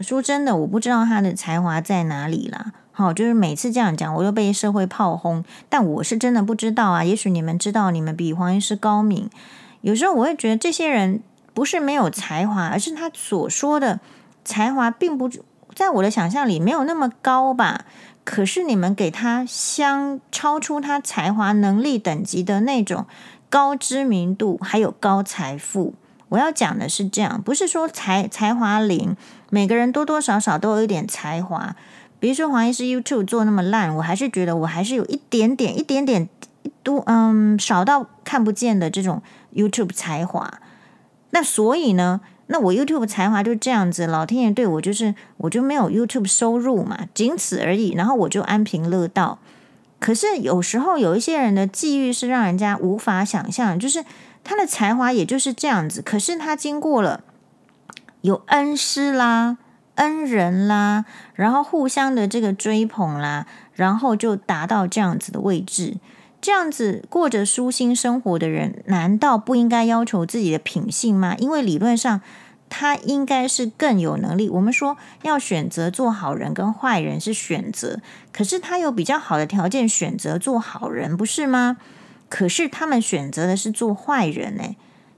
[0.00, 2.72] 说真的，我不知道他的才华在哪里啦。
[2.90, 7.04] 好，就是每次这样讲，我又被社会炮轰，但我是真的不知道啊。
[7.04, 9.30] 也许你们知道，你们比黄医师高明。
[9.86, 11.22] 有时候我会觉得这些人
[11.54, 14.00] 不是没有才华，而是他所说的
[14.44, 15.30] 才华并不
[15.76, 17.84] 在我的想象里没有那么高吧。
[18.24, 23.06] 可是你们给他相超出他才华能力等级的那种
[23.48, 25.94] 高知名度，还有高财富。
[26.30, 29.16] 我要讲的是这样，不是说才才华零，
[29.50, 31.76] 每个人多多少少都有一点才华。
[32.18, 36.28] 比如说黄医师 YouTube 做那么烂，我还是觉得我还是有一点点、一点点
[36.82, 39.22] 多，嗯，少到看不见的这种。
[39.56, 40.60] YouTube 才华，
[41.30, 42.20] 那所以呢？
[42.48, 47.94] 那我 YouTube 才华就这样子，老天爷对我就是，我就没有 YouTube 收入嘛，仅此而已。
[47.94, 49.38] 然后我就安贫乐道。
[49.98, 54.04] 可是有时候有一些人的际遇是让人家无法想象，就是
[54.44, 57.24] 他的才华也就是这样子，可是他经过了
[58.20, 59.56] 有恩师啦、
[59.94, 65.96] 恩人啦，然后互相的这个追捧啦，然后就达到这样子的位置。
[66.46, 71.34] 这样子过着舒心生活的人，难道不应该要求自己的品性吗？
[71.38, 72.20] 因为理论上，
[72.68, 74.48] 他应该是更有能力。
[74.48, 77.98] 我们说要选择做好人跟坏人是选择，
[78.32, 81.78] 可是他有比较好的条件选择做好人，不是吗？
[82.28, 84.76] 可是他们选择的是做坏人，呢？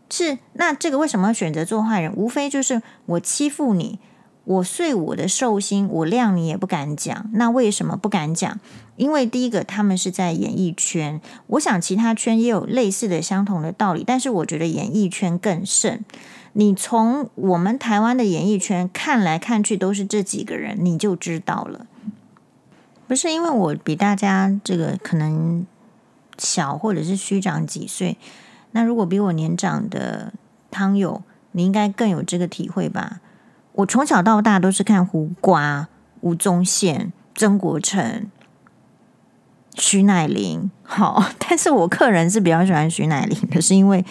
[0.09, 2.11] 是那这个为什么要选择做坏人？
[2.17, 3.99] 无非就是我欺负你。
[4.49, 7.31] 我碎我的寿星，我亮你也不敢讲。
[7.35, 8.59] 那为什么不敢讲？
[8.97, 11.21] 因为第一个，他们是在演艺圈。
[11.49, 16.03] 我想其他圈也有类似的、相同的道理，但是我觉得演艺圈更甚。
[16.55, 21.87] 你从我们台湾的演艺圈看来看去，都是这几个人，你就知道了。
[23.07, 25.67] 不是因为我比大家这个可能
[26.39, 28.17] 小，或者是虚长几岁。
[28.71, 30.33] 那如果比我年长的
[30.71, 33.21] 汤友，你应该更有这个体会吧？
[33.79, 35.87] 我从小到大都是看胡瓜、
[36.21, 38.29] 吴宗宪、曾国城、
[39.75, 44.05] 徐乃麟，好， 但是我个人是比较喜欢徐乃麟的，是因为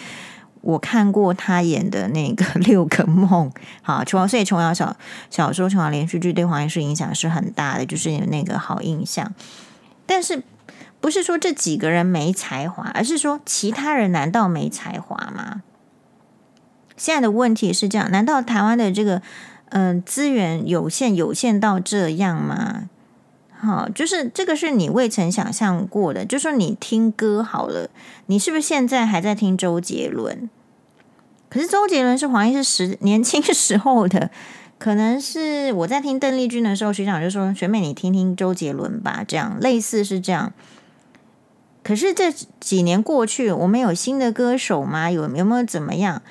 [0.62, 3.50] 我看过他演的那个《六个梦》，
[3.82, 4.96] 好，琼瑶，所以琼瑶小
[5.28, 9.34] 小说、琼瑶连续剧对黄医师影响是很大的，就是有那个好印象。
[10.06, 10.42] 但是
[11.02, 15.60] 不是说这几个人没才华，而是说其他人难道没才华吗？
[16.96, 19.22] 现在的问题是这样：难道台湾的这个
[19.70, 22.88] 嗯、资源有限，有限到这样吗？
[23.60, 26.24] 好，就是这个是你未曾想象过的。
[26.24, 27.90] 就说你听歌好了，
[28.26, 30.48] 你是不是现在还在听周杰伦？
[31.50, 34.30] 可是周杰伦是黄奕是十年轻时候的，
[34.78, 40.52] 可能是我在听邓丽君的时候，学长就说：“学妹，你听听周杰伦吧。”这样类似是这样。
[41.82, 45.10] 可是这几年过去，我们有新的歌手吗？
[45.10, 46.22] 有有没有怎么样？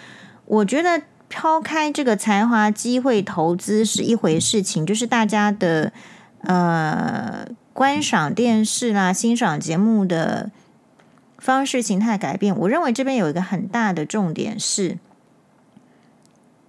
[0.45, 5.91] 我觉得抛开这个才华、机会、投资是一回事情，就是大家的。
[6.41, 10.51] 呃，观赏电视啦、欣赏节目的
[11.39, 14.99] 方式形态改变，我认为这边有一个很大的重点是，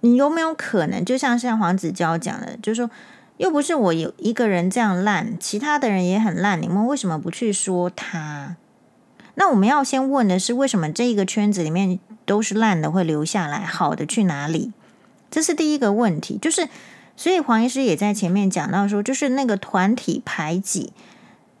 [0.01, 2.89] 你有没有可能，就像像黄子佼讲的，就是说，
[3.37, 8.57] 又不是我有一个人这样烂，其他的人也很烂，你们为什么不去说他？
[9.35, 14.71] 那我们要先问的是，为什么这一个圈子里面都是烂的会留下来，好的去哪里？
[15.31, 16.69] 这是第一个问题，就是。
[17.21, 20.93] 所以黄医师也在前面讲到说，就是那个团体排挤，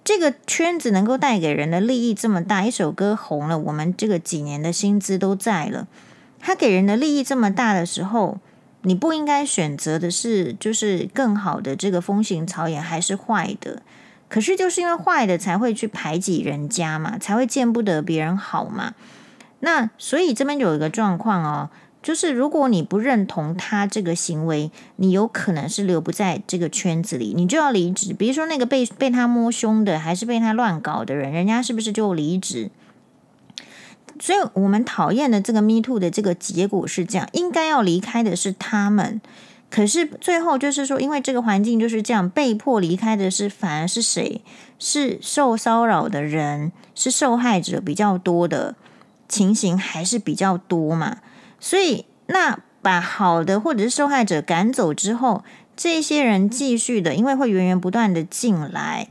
[0.05, 5.85] 这个圈子能够带给人的利益这么大，一首歌红了，我们这个几年的薪资都在了。
[6.39, 8.37] 他给人的利益这么大的时候，
[8.83, 13.81] 你不应该选择的是就是更好的这个风行草野，还是坏的？
[14.29, 18.93] 可是就是因为坏的才会去排挤人家嘛，才会见不得别人好嘛。
[19.61, 21.69] 那所以这边有一个状况哦。
[22.01, 28.13] 就是如果你不认同他这个行为，你有可能是留不在这个圈子里，你就要离职。
[28.13, 32.71] 比如说那个被被他摸胸的，还是被他乱搞的人，人家是不是就离职？
[34.17, 39.19] 所以我们讨厌的这个 Me Too 的这个结果是这样，应该要离开的是他们，
[39.69, 44.41] 可是最后就是说，因为这个环境就是这样，被迫离开的是反而是谁？
[44.79, 48.75] 是受骚扰的人，是受害者比较多的
[49.29, 51.19] 情形还是比较多嘛？
[51.61, 55.43] 所以，那把好的或者是受害者赶走之后，
[55.77, 59.07] 这些人继续的，因为会源源不断的进来，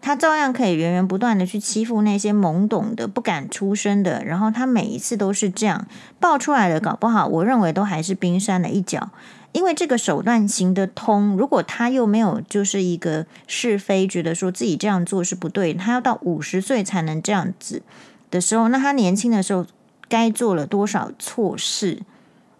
[0.00, 4.24] 他照样可以源源不断的去欺负那些懵懂的、不敢出声的。
[4.24, 5.86] 然后他每一次都是这样
[6.20, 9.10] 爆出来的，搞不好我认为都还是冰山的一角。
[9.52, 17.82] 因为这个手段行得通，如果他又没有就是一个是非，觉得说自己这样做是不对，他要到五十岁才能这样子
[18.32, 19.64] 的时候，那他年轻的时候。
[20.08, 22.02] 该做了多少错事，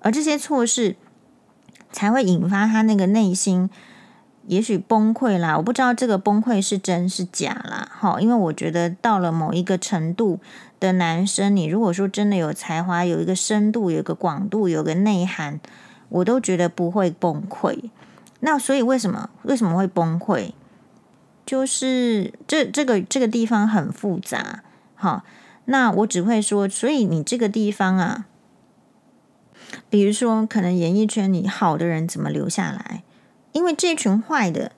[0.00, 0.96] 而这些错事
[1.90, 3.68] 才会引发他那个内心
[4.46, 5.58] 也许崩溃啦。
[5.58, 7.86] 我不知道这个崩溃是真是假啦。
[7.92, 10.40] 好，因为我觉得到了某一个程度
[10.80, 15.60] 的男生，你如果说真的有才华，有一个深度，有一个广度，有个内涵，
[16.08, 17.90] 我都觉得不会崩溃。
[18.40, 20.52] 那所以为什么为什么会崩溃？
[21.44, 24.62] 就是这这个这个地方很复杂。
[24.94, 25.22] 好。
[25.66, 28.26] 那我只会说，所以你这个地方啊，
[29.88, 33.02] 比如说，可能演艺圈里好的人怎么留下来？
[33.52, 34.72] 因为这群坏的，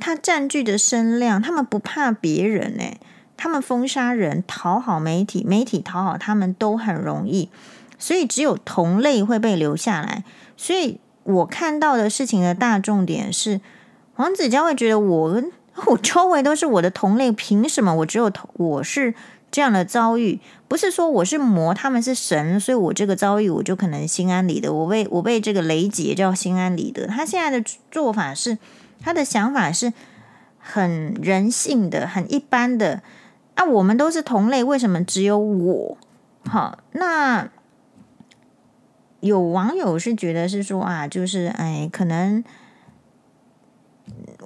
[0.00, 2.84] 他占据的声量，他们不怕别人呢，
[3.36, 7.50] 他们封杀人，讨好媒体，媒体讨好他们都很容易，
[7.98, 10.24] 所以只有同类会被留下来。
[10.56, 13.60] 所以我看到的事情的大重点是，
[14.14, 15.42] 黄子佼会觉得我
[15.86, 19.14] 我周围都是我的同类，凭什么我只有同我是？
[19.50, 24.72] 这样的遭遇，不是说我是魔，他们是神，所以我这个遭遇我就可能心安理得。
[24.72, 27.06] 我被我被这个雷劫叫心安理得。
[27.06, 28.56] 他现在的做法是，
[28.98, 29.92] 他的想法是
[30.58, 33.02] 很人性的、很一般的。
[33.54, 35.98] 啊，我们都是同类，为什么只有我？
[36.46, 37.50] 好，那
[39.20, 42.42] 有网友是觉得是说啊，就是哎，可能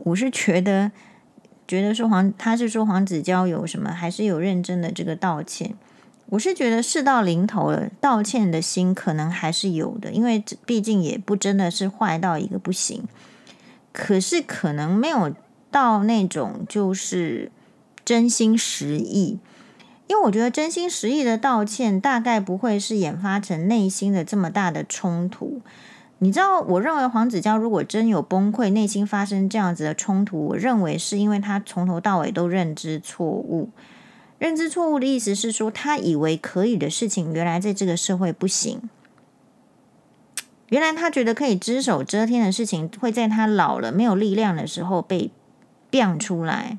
[0.06, 0.90] 我是觉得。
[1.66, 5.74] 觉得说黄，他是说黄子佼有什么，还是有认真的这个道歉？
[6.30, 13.04] 我是觉得事到临头了，道歉的心可能还是有的，因为毕竟也不真的是坏到一个不行，
[13.92, 15.32] 可是可能没有
[15.70, 17.52] 到那种就是
[18.04, 19.38] 真心实意，
[20.08, 25.60] 因为我觉得真心实意的道歉大概不会是演发成内心的这么大的冲突。
[26.18, 33.68] 你知道，我认为黄子佼如果真有崩溃，内心发生这样子的冲突，我认为是因为他从头到尾都认知错误。
[34.38, 38.88] 认知错误的意思是说，他以为可以的事情，原来在这个社会不行。
[40.70, 45.30] 原来他觉得可以只手遮天的事情，会在他老了没有力量的时候被
[45.90, 46.78] 变出来，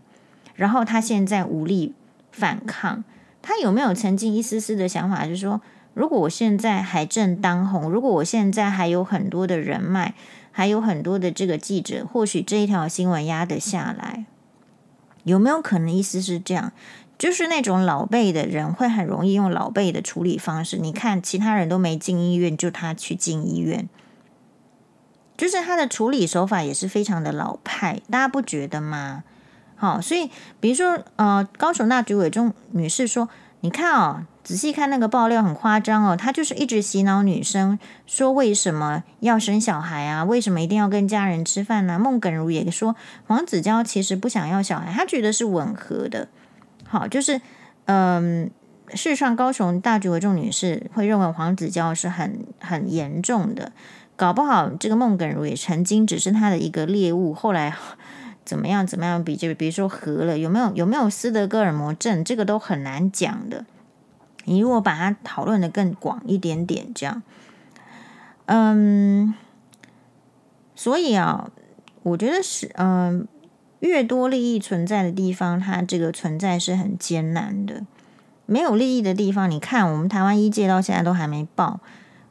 [0.56, 1.94] 然后他现在无力
[2.32, 3.04] 反抗。
[3.44, 5.62] 他有没有曾经一丝丝的想法，就是说？
[5.98, 10.14] 如果我现在还正当红，如果我现在还有很多的人脉，
[10.52, 14.26] 还有很多的这个记者，或许这一条新闻压得下来，
[15.24, 15.90] 有没有可能？
[15.92, 16.72] 意思是这样，
[17.18, 20.78] 就是那种老辈的人会很容易用老辈的处理方式。
[20.78, 23.90] 你看，其他人都没进医院，就他去进医院，
[25.36, 29.24] 就是他的处理手法也是非常的老派，大家不觉得吗？
[29.76, 30.30] 好，所以
[30.60, 33.30] 比如说，呃，高雄那局委中女士说，
[33.68, 34.26] 你看哦。
[34.48, 40.24] 仔细看那个爆料很夸张哦，他就是一直洗脑女生说为什么要生小孩啊？
[40.24, 42.00] 为什么一定要跟家人吃饭呢？
[42.00, 42.96] 孟耿如也说
[43.26, 46.30] 黄子佼其实不想要小孩，他觉得是吻合的。
[46.86, 47.42] 好，就是
[47.88, 48.50] 嗯，
[48.94, 53.74] 事实上高雄大局为重女士会认为黄子佼是很很严重的，
[54.16, 57.76] 搞不好这个孟耿如也曾经只是他的一个猎物，后来
[58.48, 63.66] 怎么样怎么样比就比如说合了，有没有有没有斯德哥尔摩症，这个都很难讲的。
[64.46, 67.22] 你如果把它讨论的更广一点点，这样，
[68.46, 69.34] 嗯，
[70.74, 71.52] 所以啊，
[72.04, 73.28] 我觉得是，嗯，
[73.82, 77.84] 越多利益存在的地方，它这个存在是很艰难的。
[78.46, 81.82] 没有利益的地方，你看，我们台湾医界到现在都还没报。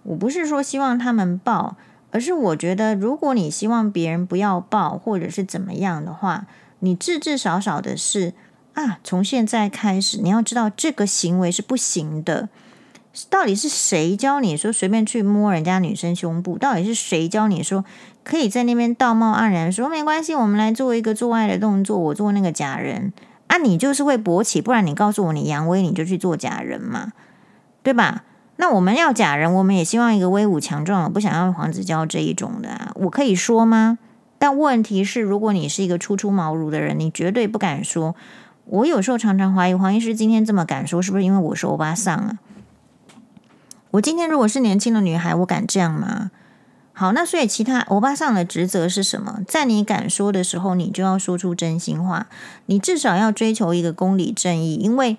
[0.04, 1.76] 我不是说希望他们报，
[2.10, 6.46] 而是我觉得，如果你希望别人不要抱，或者是怎么样的话，
[6.80, 8.34] 你至至少少的是。
[8.76, 8.98] 啊！
[9.02, 12.50] 从现在开始，你要知道这个行为是不行的。
[13.30, 16.58] 到底是谁教你说随便去摸人家女生胸部？
[16.58, 17.86] 到底是谁教你说
[18.22, 23.14] 可以在那边道貌岸然说没关系，我们来做一个做爱的动作，我做那个假人
[23.46, 23.56] 啊？
[23.56, 27.14] 你就是会勃起，不然你告诉我你阳痿，你就去做假人嘛，
[27.82, 28.24] 对吧？
[28.56, 32.90] 那我们要假人，我们也希望一个威武强壮，不想要黄子佼这一种的啊。
[32.94, 33.98] 我可以说吗？
[34.38, 38.14] 但问题是，如果你是一个初出茅庐的人，你绝对不敢说。
[38.66, 42.38] 我有时候常常怀疑黄医师今天这么敢说，是不是因为我是欧巴桑啊？
[43.92, 46.30] 我今天如果是年轻的女孩，我敢这样吗？
[46.92, 49.40] 好，那所以其他欧巴桑的职责是什么？
[49.46, 52.26] 在你敢说的时候，你就要说出真心话，
[52.66, 55.18] 你至少要追求一个公理正义，因为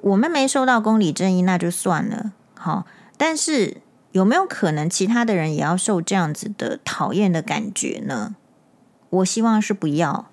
[0.00, 2.32] 我们没收到公理正义，那就算了。
[2.62, 2.86] 好，
[3.16, 3.78] 但是
[4.12, 8.36] 有没有可能其他的人也要受这样子的讨厌的感觉呢？
[9.10, 10.28] 我希望是不要。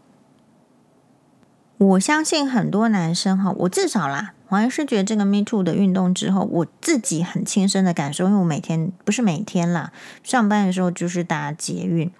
[1.79, 12.11] 我相信很多男生哈，我至少啦，我还是觉得这个 Me Too 的运动之后，我自己很亲身的感受，因为我每天不是每天啦，上班的时候就是搭捷运，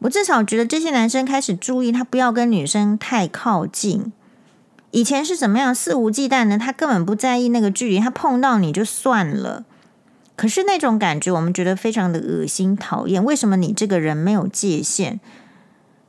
[0.00, 4.12] 我至少觉得这些男生开始注意，他不要跟女生太靠近。
[4.92, 9.64] 以前是怎么样肆无忌惮的，他根本不在意那个距离，他碰到你就算了。
[10.36, 13.22] 可是那种感觉，我们觉得非常的恶心讨厌。
[13.22, 15.20] 为什么你这个人没有界限？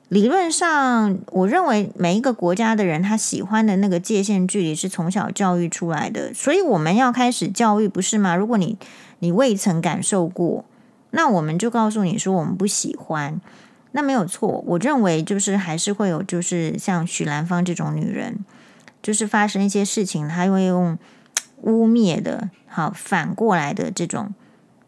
[0.07, 8.35] 理论上，我认为每一个国家的人，他喜欢的那个界限距离是从小教育出来的，所以我们要开始教育，不是吗？
[8.35, 8.77] 如果你
[9.19, 10.65] 你未曾感受过，
[11.11, 13.39] 那我们就告诉你说我们不喜欢，
[13.93, 14.63] 那没有错。
[14.67, 18.43] 我认为就是还是会有，就是像许兰芳这种女人，
[19.01, 20.97] 就是发生一些事情，他会用
[21.61, 24.33] 污蔑的，好反过来的这种，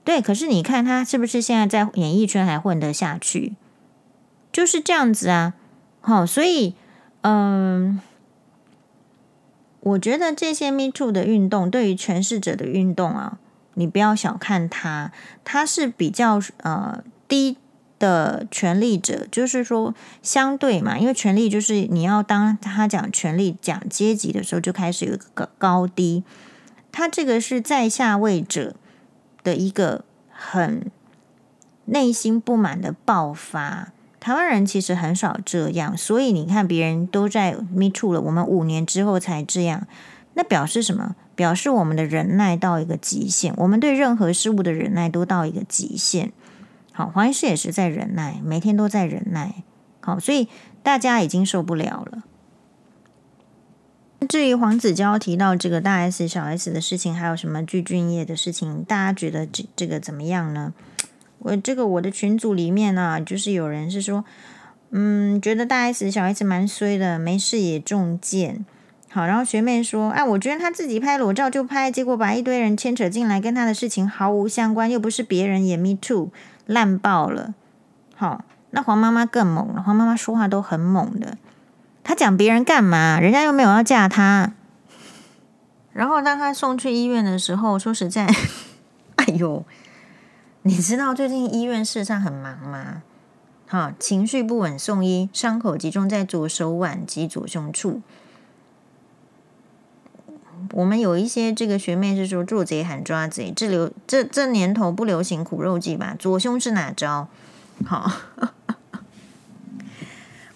[0.04, 0.22] 对。
[0.22, 3.56] 可是你看他是不是现在在演艺圈还混得下去？
[4.52, 5.54] 就是这样子啊，
[6.02, 6.76] 好，所以，
[7.22, 8.00] 嗯，
[9.80, 13.40] 我觉得这些 Me Too 的运动对于诠释者的运动啊，
[13.74, 15.12] 你不要小看它，
[15.44, 17.58] 它是比较呃低
[18.00, 26.24] 的权力者，就是说相对嘛，因为权力就是你要当他讲权力讲阶级的时候，就开始有一个高低，
[26.92, 28.76] 他这个是在下位者
[29.44, 30.92] 的一个很
[31.86, 33.92] 内心不满的爆发。
[34.20, 39.86] 台湾人其实很少这样，所以你看别人都在 Me Too 了，我们五年之后才这样，
[40.34, 41.16] 那表示什么？
[41.36, 46.32] 表示我们的忍耐到一个极限，我们对任何事物的忍耐都到一个极限。
[46.94, 49.64] 好，黄医师也是在忍耐，每天都在忍耐。
[50.00, 50.48] 好，所以
[50.84, 52.24] 大家已经受不了了。
[54.30, 60.74] 至于黄子佼提到这个大 S 小 S 的事情，还有什么具俊曄的事情，大家觉得这这个怎么样呢？
[61.40, 64.24] 我这个我的群组里面呢、啊，就是有人是说，
[64.92, 68.66] 嗯，觉得大 S 小 S 蛮衰的，没事也中箭。
[69.10, 76.32] 好，然后学妹说，哎，我觉得他自己拍裸照就拍，结果把一堆人牵扯进来，跟他的事情毫无相关，又不是别人也 Me Too，
[76.66, 77.54] 烂爆了。
[78.16, 81.38] 好，那黄妈妈更猛了，黄妈妈说话都很猛的，
[82.04, 83.20] 她讲别人干嘛？
[83.20, 84.54] 人家又没有要嫁她。
[85.92, 88.28] 然后当她送去医院的时候，说实在，
[89.18, 89.64] 哎呦。
[90.66, 93.04] 你知道最近医院事上很忙吗？
[93.68, 98.02] 好，情绪不稳送医，伤口集中在左手腕及左胸处。
[100.72, 106.16] 我们有一些这个学妹是说做贼喊抓贼，这流这这年头不流行苦肉计吧？
[106.18, 107.28] 左胸是哪招？
[107.86, 108.12] 好，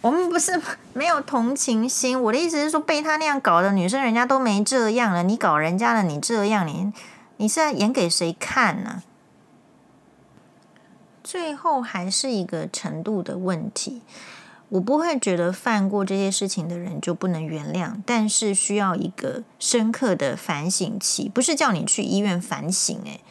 [0.02, 0.60] 我们不是
[0.94, 2.22] 没有同情心。
[2.22, 6.94] 我的意思是说，被他那样搞的女生，人家都没这样了，你搞人家了，你这样，你
[7.38, 9.04] 你是在演给谁看呢？
[11.24, 14.02] 最后还是一个程度的问题。
[14.70, 23.22] 我不会觉得犯过这些事情的人就不能原谅，但是需要一个深刻的反省期，不是叫你去医院反省，诶，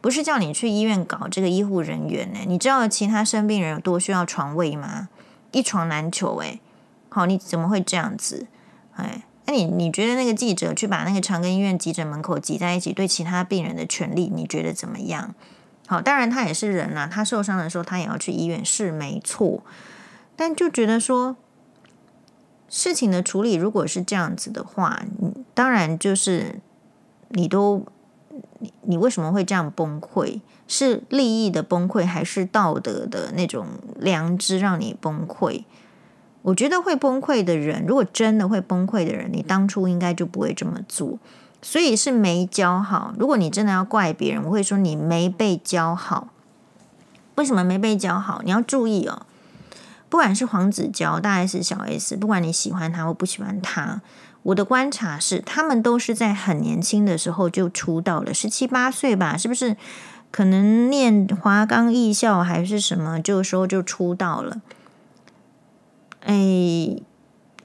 [0.00, 5.10] 不是叫你去医院搞这个医护人员，诶，你知道其他生病人有多需要床位吗？
[5.52, 6.60] 一床难求，诶，
[7.10, 8.46] 好，你怎么会这样子？
[8.96, 15.34] 哎，那你你觉得那个记者去把那个长庚医院急诊门口挤在一起，对其他病人的权利，你觉得怎么样？
[15.86, 19.62] 好，当然他也是人呐，他受伤的时候他也要去医院，是没错。
[20.40, 21.36] 但就觉得说，
[22.66, 25.02] 事情的处理如果是这样子的话，
[25.52, 26.60] 当然就是
[27.28, 27.84] 你都
[28.80, 30.40] 你为什么会这样崩溃？
[30.66, 33.66] 是利益的崩溃，还是道德的那种
[33.98, 35.64] 良知让你崩溃？
[36.40, 41.18] 我觉得会崩溃的人，如果真的会崩溃的人，你当初应该就不会这么做。
[41.60, 43.12] 所以是没教好。
[43.18, 46.28] 如果你真的要怪别人，我会说你没被教好。
[47.34, 48.40] 为什么没被教好？
[48.42, 49.26] 你要注意哦。
[50.10, 54.02] 不管是黄子佼、大 S、小 S，不管你喜欢他或不喜欢他，
[54.42, 59.76] 我的观察是，他们都是在很年轻的时候就出道了，十七八岁吧，是不是？
[60.32, 64.60] 可能念华冈艺校还是什么，这个时候就出道了。
[66.20, 66.34] 哎，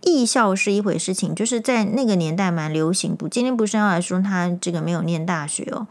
[0.02, 3.16] 艺校是一回事情，就是在那个年代蛮流行。
[3.16, 5.88] 不，今天不是要来说他这个没有念大学哦。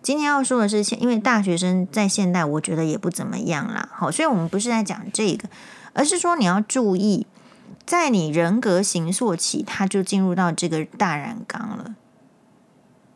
[0.00, 3.88] 今天要说的是，因为大学生在现代，我觉得也不怎么样啦。
[3.92, 5.48] 好，所以我们不是在讲这个。
[5.92, 7.26] 而是说，你要注意，
[7.84, 11.94] 在你人格形塑期，他就进入到这个大染缸了。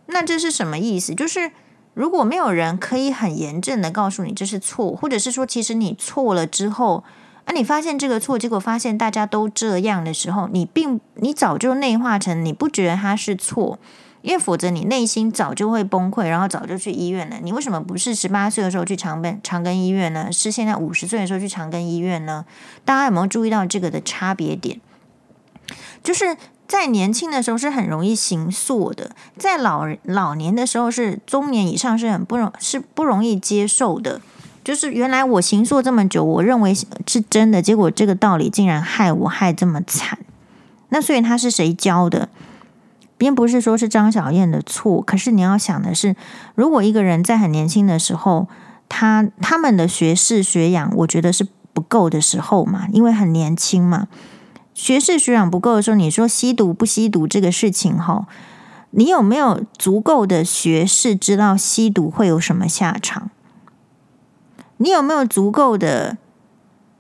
[0.07, 1.15] 那这是什么意思？
[1.15, 1.53] 就是
[1.95, 7.03] 如果没有人可以很严正的告诉你这是错，或者是说，其实你错了之后，
[7.45, 13.79] 啊，你发现这个错，结果发现大家都这样的时候，你并你早就内化成你不觉得它是错。
[14.27, 17.37] 因为否则你内心早就会崩溃，然后早就去医院了。
[17.45, 20.33] 你为什么不是十八岁的时候去长庚长庚医院呢？
[20.33, 22.45] 是现在五十岁的时候去长庚医院呢？
[22.85, 24.81] 大家有没有注意到这个的差别点？
[26.03, 34.21] 就是在年轻的时候是很容易行塑的，在老老年的时候是中年以上是很不容是不容易接受的。
[34.65, 40.19] 就是原来我行塑这么久，我认为是真的，结果这个道理竟然害我害这么惨。
[40.89, 42.29] 那所以他是谁教的？
[43.19, 46.15] 并不是说是张小燕的错，可是你要想的是，
[46.55, 48.49] 如果一个人在很年轻的时候，
[48.89, 54.09] 他他们的学识学养，我觉得是不够的时候嘛，因为很年轻嘛，
[54.75, 58.27] 学识学养不够的时候，你说吸毒不吸毒这个事情，哈，
[58.91, 63.31] 你有没有足够的学识知道吸毒会有什么下场？
[64.77, 66.19] 你有没有足够的？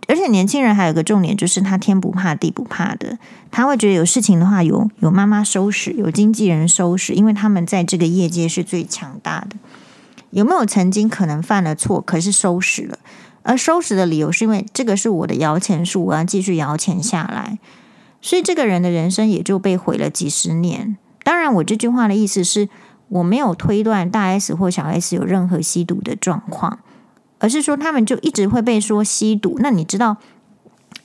[0.09, 3.18] 而且年轻人还有一个重点，就是他天不怕地不怕的，
[3.50, 9.57] 他会觉得有事情的话有有妈妈收拾，有经纪人收拾，因为他们在这个业界是最强大的。
[10.30, 12.98] 有没有曾经可能犯了错，可是收拾了？
[13.42, 17.59] 而收拾的理由是因为这个是我的摇钱树，我要继续摇钱下来，
[18.20, 20.96] 所以这个人的人生也就被毁了几十年。
[21.22, 22.68] 当然，我这句话的意思是
[23.09, 26.80] 我没有推断大 S 或小 S 有任何吸毒的状况。
[27.39, 29.57] 而是说，他们就一直会被说吸毒。
[29.61, 30.16] 那你知道，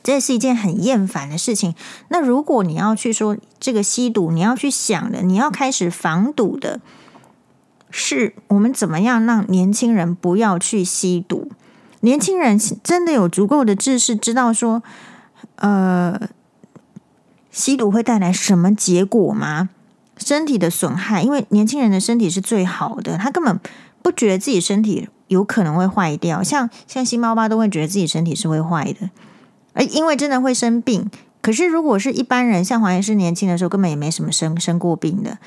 [0.02, 1.76] 这是一件很厌烦的事情。
[2.10, 6.80] 那如果你要去说这个吸毒，你要去想的，你要开始防堵的，
[7.90, 11.52] 是我们怎么样让年轻人不要去吸毒？
[12.00, 14.82] 年轻人真的有足够的知识，知道说，
[15.58, 16.30] 呃，
[17.52, 19.70] 吸毒会带来什么结果吗？
[20.18, 23.60] 身体的损害，因为年轻人的身体是最好的，他根本
[24.02, 25.10] 不觉得自己身体。
[25.32, 29.10] 有可能会坏掉，像像新猫爸都会觉得自己身体是会坏的，
[29.72, 31.10] 而因为真的会生病。
[31.42, 35.38] 可是如果是一般人，像黄医师年轻的时候，根本也没什么生生过病的。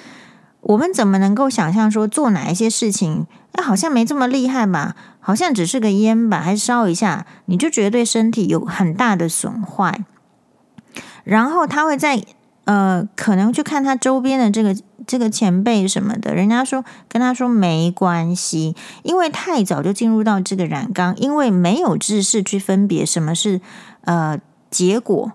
[0.62, 4.96] 我们怎么能够想象说做哪一些事情，哎，好像没这么厉害吧？
[5.20, 10.02] 好像只是个烟吧，还烧一下，你就觉得对身体有很大的损坏。
[11.24, 12.24] 然后他会在
[12.64, 14.74] 呃，可能去看他周边的这个。
[15.06, 23.60] 这个前辈什么的，人家说跟他说没关系，因为太早就进入到这个染缸，因为没有知识去分别什么是
[24.02, 24.38] 呃
[24.70, 25.32] 结果，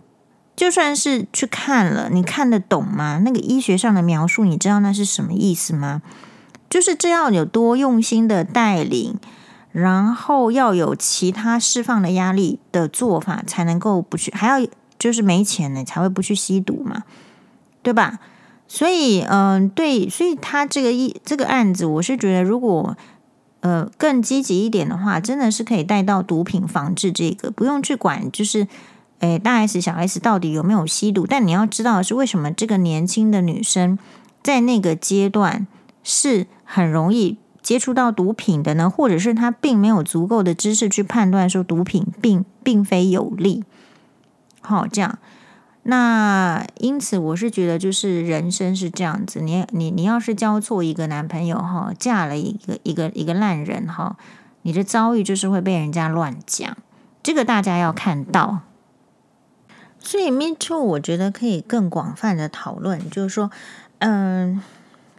[0.56, 3.22] 就算是去看了，你看得懂吗？
[3.24, 6.02] 那个医学上的描述，你知道那是什么意思吗？
[6.70, 9.18] 就是这样有多用心的带领，
[9.72, 14.68] 然后要有其他释放的压力的做法，才能够不去，还要
[15.00, 17.04] 就是没钱呢，才会不去吸毒嘛，
[17.82, 18.20] 对吧？
[18.72, 22.96] 所以，嗯、对，所以他这个一这个案子，我是觉得，如果
[23.62, 28.68] 呃更积极一点的话，真的是可以带到毒品防治这个，不用去管，就是，
[29.22, 31.26] 诶，大 S 小 S 到底有没有吸毒？
[31.26, 33.98] 但你要知道的是，为什么这个年轻的女生
[34.44, 35.66] 在那个阶段
[36.04, 38.88] 是很容易接触到毒品的呢？
[38.88, 43.64] 或者是她并没有足够的知识去判断说毒品并并非有利。
[44.62, 45.18] 好，这样。
[45.90, 49.42] 那因此，我是觉得，就是人生是这样子。
[49.42, 54.16] 你你你要是交错一个男朋友哈，嫁了一个一个一个烂人哈，
[54.62, 56.78] 你的遭遇就是会被人家乱讲。
[57.24, 58.60] 这个大家要看到。
[60.00, 63.50] 所以，Me Too，我觉得可以更广泛的讨论，就是说，
[63.98, 64.62] 嗯，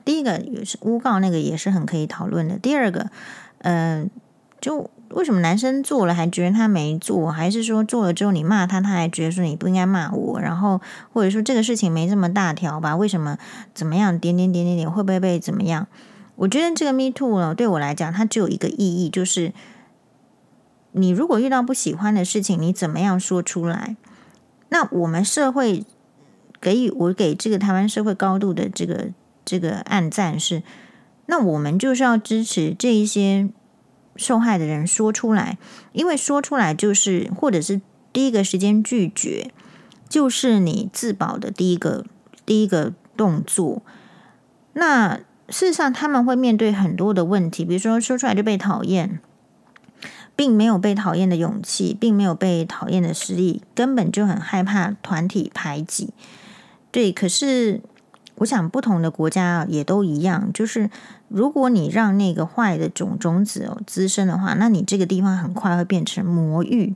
[0.04, 2.56] 第一个也是诬告那个也是很可以讨论的。
[2.56, 3.10] 第二个，
[3.58, 4.08] 嗯，
[4.60, 4.88] 就。
[5.10, 7.32] 为什么男生做了还觉得他没做？
[7.32, 10.40] 还是说做了之后你骂他，他还觉得说你不应该骂我？
[10.40, 10.80] 然后
[11.12, 12.94] 或者说这个事情没这么大条吧？
[12.94, 13.36] 为什么
[13.74, 14.16] 怎么样？
[14.16, 15.88] 点点点点点会不会被怎么样？
[16.36, 19.52] 我觉得这个 Me Too 呢，对我来讲，它只有一个意义，就是
[20.92, 23.96] 你如果遇到不喜欢的事情，你怎么样说出来？
[24.68, 25.84] 那我们社会
[26.60, 29.08] 给予我给这个台湾社会高度的这个
[29.44, 30.62] 这个按赞是，
[31.26, 33.48] 那我们就是要支持这一些。
[34.20, 35.56] 受害的人说出来，
[35.92, 37.80] 因为说出来就是，或者是
[38.12, 39.50] 第一个时间拒绝，
[40.10, 42.04] 就是你自保的第一个
[42.44, 43.80] 第一个动作。
[44.74, 45.16] 那
[45.48, 49.20] 事实上，他们会面对很多的问题，比如说说出来就被讨厌，
[50.36, 56.12] 并没有被讨厌的勇气，并没有被讨厌的实力，根本就很害怕团体排挤。
[56.90, 57.80] 对，可是。
[58.40, 60.88] 我想，不同的国家也都一样，就是
[61.28, 66.94] 如果你让那个坏的种种子哦滋生的话，那你这个地方很快会变成魔域。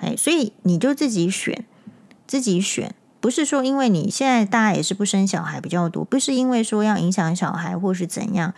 [0.00, 1.64] 哎，所以你就自己选，
[2.26, 8.52] 自己选，不是说因为你现在大家也是不生小孩比较多，不是因为说要影响小孩或是怎样，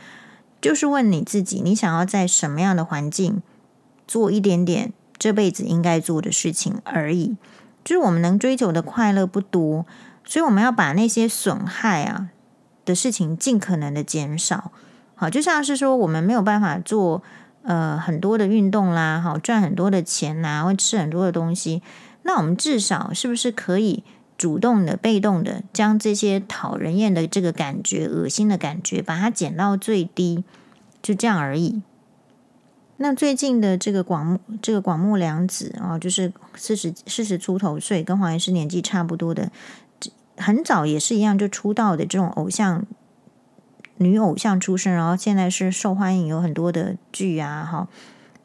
[0.62, 3.42] 就是问你自己，你想要在什么样的环境
[4.08, 7.36] 做一点点这辈子应该做的事情而已。
[7.84, 9.84] 就是我们能追求的快乐不多。
[10.24, 12.28] 所以我们要把那些损害啊
[12.84, 14.72] 的事情尽可能的减少，
[15.14, 17.22] 好，就像是说我们没有办法做
[17.62, 21.82] 呃很多的运动啦，好赚很多的钱呐，会吃很多的东西，
[22.22, 24.02] 那我们至少是不是可以
[24.36, 30.42] 主动的、被动的将这些讨人厌的这个感觉、恶心的感觉，把它减到最低，
[31.00, 31.82] 就这样而已。
[32.96, 39.50] 那最近的这个广这个广末凉子啊，就是四十四十出头岁，跟黄医师年纪差不多的。
[40.36, 42.84] 很早也是一样，就出道的这种偶像
[43.98, 47.88] 女偶像出身，然后现在是受欢迎，有很多的剧啊，哈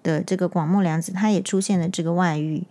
[0.03, 2.63] 的这个广末凉子，她也出现了这个外遇。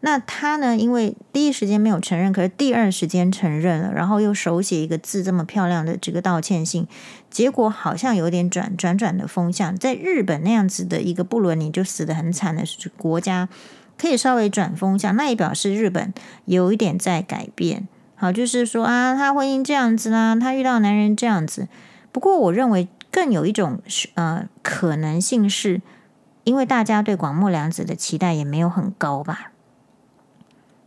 [0.00, 6.86] 那她呢，因为第一时间没有承认，可是第二时间承认了，然后又手写一个字这么漂亮的这个道歉信，
[7.30, 12.62] 结果好像有点转转转的风向，在日本那样子的一个不伦你就死得很惨的
[12.96, 13.48] 国家，
[13.98, 16.12] 可以稍微转风向，那也表示日本
[16.44, 17.88] 有一点在改变。
[18.16, 21.68] 好，就是说啊，他婚姻这样子啦，他遇到男人这样子。
[22.10, 23.80] 不过，我认为更有一种
[24.14, 25.82] 呃可能性是，
[26.44, 29.52] 因为大家对广末凉子的期待也没有很高吧？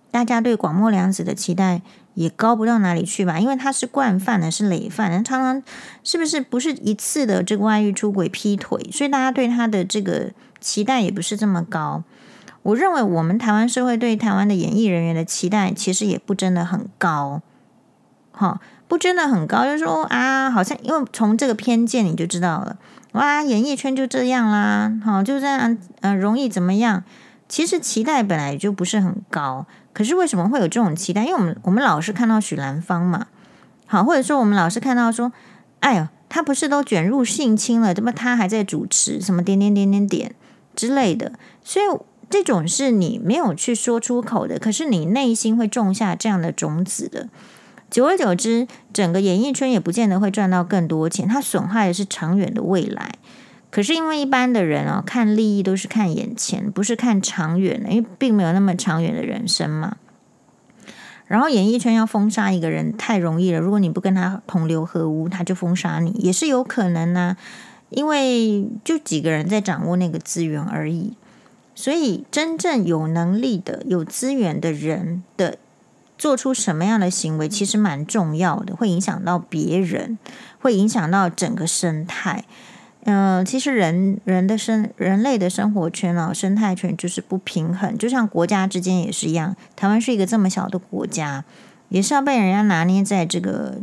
[0.09, 1.83] 大家对广末凉子的期待
[2.15, 3.39] 也高不到哪里去吧？
[3.39, 5.63] 因为他是惯犯呢，是累犯，常常
[6.03, 12.03] 是不是不是一次的这个外遇、出轨、劈腿，所以大家对他的这个期待也不是这么高。
[12.61, 17.41] 我认为我们台湾社会对台湾的演艺人员的期待其实也不真的很高，
[18.31, 22.77] 哈，不真的很高，就是说啊，好像因为从这个偏见你就知道了，
[23.13, 27.03] 哇，演艺圈就这样啦，好，就这样，嗯、容易怎么样？
[27.47, 31.23] 其实期待本来就不是很高，可是为什么会有这种期待？
[31.23, 33.27] 因为我们我们老是看到许兰芳嘛，
[33.87, 35.31] 好，或者说我们老是看到说，
[35.79, 40.35] 哎呦，他不是都卷入性侵了，怎么他还在主持什么点点点点点
[40.75, 41.31] 之类的，
[41.63, 41.85] 所以。
[42.29, 47.27] 这种是你没有去说出口的，可是你内心会种下这样的种子的。
[47.89, 53.13] 久而久之，整个演艺圈也不见得会赚到更多钱，它损害的是长远的未来。
[53.71, 59.97] 可是因为一般的人啊，看利益都是看眼前，不是看长远的，因为并没有那么长远的人生嘛。
[61.25, 67.37] 然后演艺圈要封杀一个人太容易了，如果你不跟他同流合污，他就封杀你也是有可能呢、
[67.89, 71.13] 因为就几个人在掌握那个资源而已。
[71.81, 75.57] 所以，真正有能力的、有资源的人的
[76.17, 80.17] 做出什么样的行为，其实蛮重要的，会影响到别人，
[80.59, 82.43] 会影响到整个生态。
[83.05, 89.55] 嗯、其实人人的生人类的生活圈啊，生态圈就是不平衡，就像国家之间也是一样。
[89.77, 91.45] 台湾是一个这么小的国家，
[91.87, 93.75] 也是要被人家拿捏在这个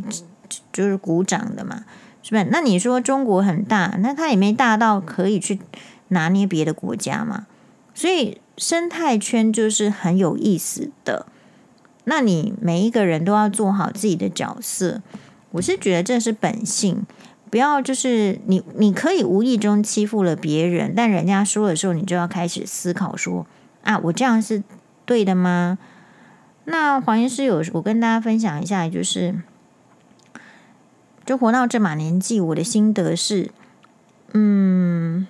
[0.70, 1.86] 就是鼓掌的嘛，
[2.22, 2.46] 是吧？
[2.52, 5.58] 那你说中国很大，那它也没大到可以去
[6.08, 7.46] 拿捏别的国家嘛。
[7.96, 11.24] 所以生态圈就是很有意思的。
[12.04, 15.00] 那你每一个人都要做好自己的角色，
[15.52, 17.06] 我是觉得这是本性。
[17.50, 23.46] 不要就是你，你可以无意中欺负了别人，但人家说的时候，你就要开始思考说：
[23.82, 24.62] 啊，我这样是
[25.06, 25.78] 对的吗？
[26.66, 29.36] 那黄医师有我跟大家分享一下，就是
[31.24, 33.50] 就活到这把年纪，我的心得是，
[34.32, 35.26] 嗯，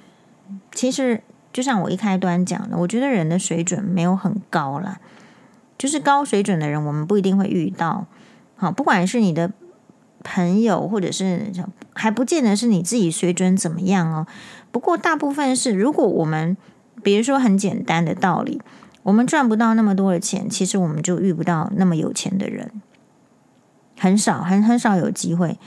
[0.73, 1.23] 其实
[1.57, 5.01] 就像我一开端讲的，我觉得人的水准没有很高啦。
[5.79, 8.05] 就是高水准的人，我们不一定会遇到。
[8.57, 9.51] 好，不管是你的
[10.23, 11.51] 朋友，或者是
[11.95, 14.27] 还不见得是你自己水准怎么样哦。
[14.71, 16.59] 不过大部分是，如果我们
[17.03, 18.61] 比如说很简单的道理，
[19.05, 22.71] 我们赚不到那么多的钱，其实我们就遇不到那么有钱的人，
[23.99, 25.59] 很少，很很少有机会。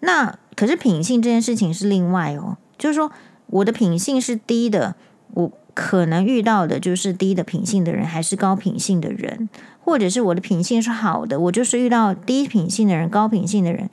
[0.00, 3.12] 那可是品性这件事情是另外哦，就是说
[3.46, 4.96] 我的品性是低的，
[5.34, 5.52] 我。
[5.76, 9.46] 可能遇到的就是低的品性的人，还是高品性的人，
[9.84, 13.90] 或者是我的品性是好的，我就是遇到低品性的人、高品性的人，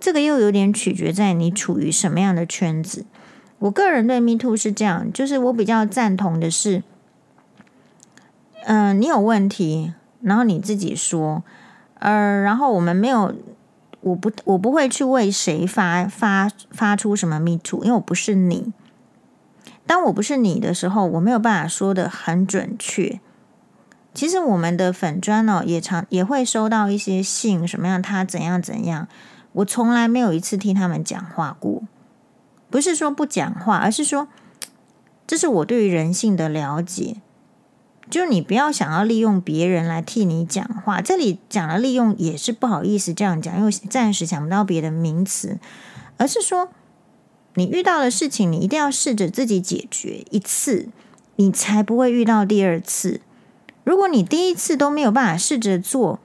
[0.00, 3.06] 这个又有点取决在你处于什么样的圈子。
[3.60, 6.82] 我个人对 Me Too 是这样，就是我比较赞同的是，
[8.64, 11.44] 嗯、你有问题，然后你自己说，
[12.00, 13.32] 呃，然后我们没有，
[14.00, 18.72] 我不，我不会去为谁发发发出什么 Me Too，因为我不是你。
[19.90, 23.18] 当我不是你的时候，我没有办法说的很准确。
[24.14, 29.08] 其实我们的粉专哦，也常也会收到一些信，什么样他怎样怎样，
[29.54, 31.82] 我从来没有一次替他们讲话过。
[32.70, 34.28] 不是说不讲话，而是说
[35.26, 37.16] 这是我对于人性的了解。
[38.08, 41.00] 就你不要想要利用别人来替你讲话。
[41.00, 45.58] 这里讲了利用也是不好意思这样讲，因为暂时想不到别的名词，
[46.16, 46.68] 而是说。
[47.54, 50.88] 你遇到的事情，你一定要试着自己解决一次，
[51.36, 53.20] 你才不会遇到第二次。
[53.82, 56.20] 如果你第一次都没有办法试着做，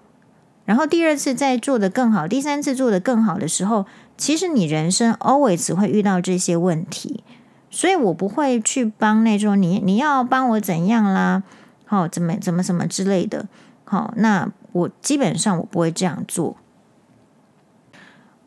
[0.65, 3.85] 然后第二次再做得更好，第三次做得更好的时候，
[4.17, 7.23] 其实你人生 always 会遇到这些问题。
[7.71, 11.43] 所以我不会去帮那种你，你要帮我怎样啦？
[11.85, 13.47] 好，怎么怎么怎么之类的。
[13.83, 16.55] 好，那我基本上我不会这样做。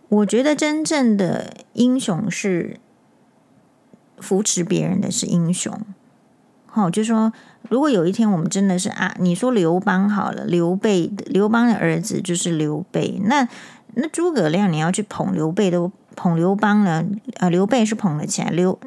[0.09, 2.79] 我觉得真正的英雄是
[4.19, 5.79] 扶持别人的是英雄。
[6.67, 7.33] 好，就说，
[7.69, 13.47] 如果有一天我们真的是啊，你说刘邦好了，刘备，刘邦的儿子就是刘备，那
[13.95, 17.05] 那诸葛亮你要去捧刘备都捧刘邦了，
[17.39, 18.79] 呃，刘备是捧了起来，刘，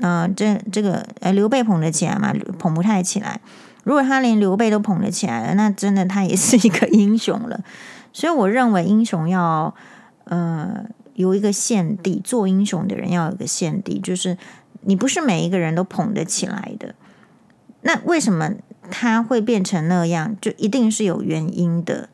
[0.00, 2.32] 呃，这这个呃，刘备捧得起来吗？
[2.58, 3.40] 捧不太起来。
[3.84, 7.60] 如果他连刘备都捧得起来了，那真的他也是一个英雄了。
[8.12, 9.74] 所以我认为英雄要。
[10.24, 14.38] 呃，有一个限地，做英雄的人要有个限地，就是
[14.82, 16.94] 你不是每一个人都捧得起来的。
[17.82, 18.52] 那为什么
[18.90, 20.36] 他会变成那样？
[20.40, 22.08] 就一定是有原因的。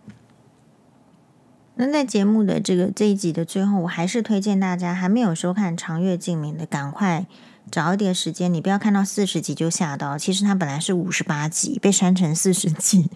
[1.77, 7.27] 那在节目的这个这一集的最后，我还是推荐大家还没有收看《长月烬明》的，赶快
[7.71, 8.53] 找一点时间。
[8.53, 13.11] 你不要看到四十集就吓到，其实它本来是五十八集，被删成四十集。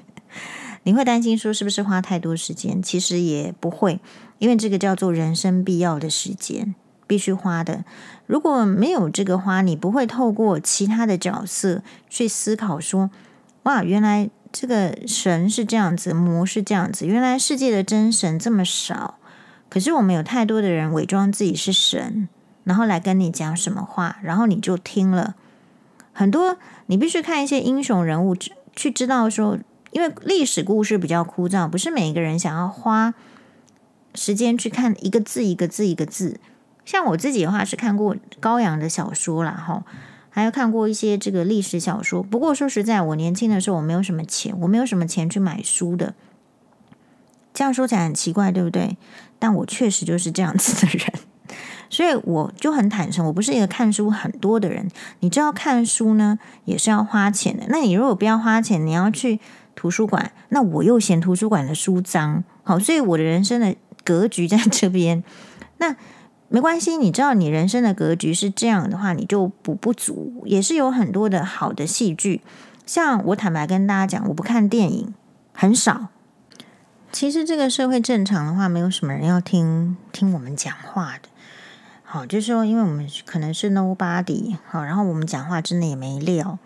[0.84, 2.82] 你会担心说是不是花太多时间？
[2.82, 4.00] 其实也不会，
[4.38, 6.74] 因为这个叫做人生必要的时间，
[7.06, 7.84] 必须花的。
[8.26, 13.10] 如果没有这个花，你不会透过其他的角色去思考说：
[13.62, 19.18] 哇，原来这个神是这样子，魔是这样子，原来世界的真神这么少。
[19.68, 22.28] 可是我们有太多的人伪装自己是神，
[22.64, 25.36] 然后来跟你讲什么话，然后你就听了
[26.12, 26.56] 很多。
[26.86, 28.34] 你必须看一些英雄人物，
[28.74, 29.58] 去知道说。
[29.92, 33.14] 因为历史故事比较枯燥，不是每一个人想要花
[34.14, 36.40] 时间去看一个字一个字一个字。
[36.84, 39.84] 像我自己的话，是看过高阳的小说啦，哈，
[40.30, 42.22] 还有看过一些这个历史小说。
[42.22, 46.14] 不过说实在，我年轻的时候我没有什么钱，我没有什么钱去买书的。
[47.54, 48.96] 这样说起来很奇怪，对不对？
[49.38, 51.12] 但我确实就是这样子的人，
[51.90, 54.88] 所以我就很坦诚，我不是一个看书很多的人。
[55.20, 57.66] 你知道看书呢，也是要花钱的。
[57.68, 59.38] 那你如果不要花钱，你要去。
[59.74, 65.22] 图书馆，那我又嫌图书馆的书脏，好，所以我的人生的格局在这边。
[65.78, 65.96] 那
[66.48, 72.42] 没关系，你知道你人生的格局是这样的话，你就补不足，也是有很多的好的戏剧。
[72.84, 75.14] 像我坦白跟大家讲，我不看电影，
[75.54, 76.08] 很少。
[77.10, 81.28] 其实这个社会正常的话，没有什么人要听听我们讲话的。
[82.02, 86.58] 好，就是说，因为我们可能是 nobody，好，然后我们讲话真的也没料。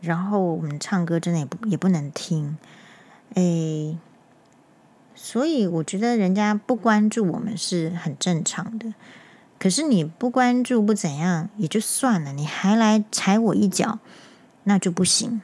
[0.00, 2.56] 然后我们唱歌真的也不也不能听，
[3.34, 3.98] 诶，
[5.14, 8.94] 所以我觉得人家不关注我们是很正常的。
[9.58, 13.98] 可是你不关注不怎样也就算了，你还来踩我一脚，
[14.64, 15.42] 那就不行。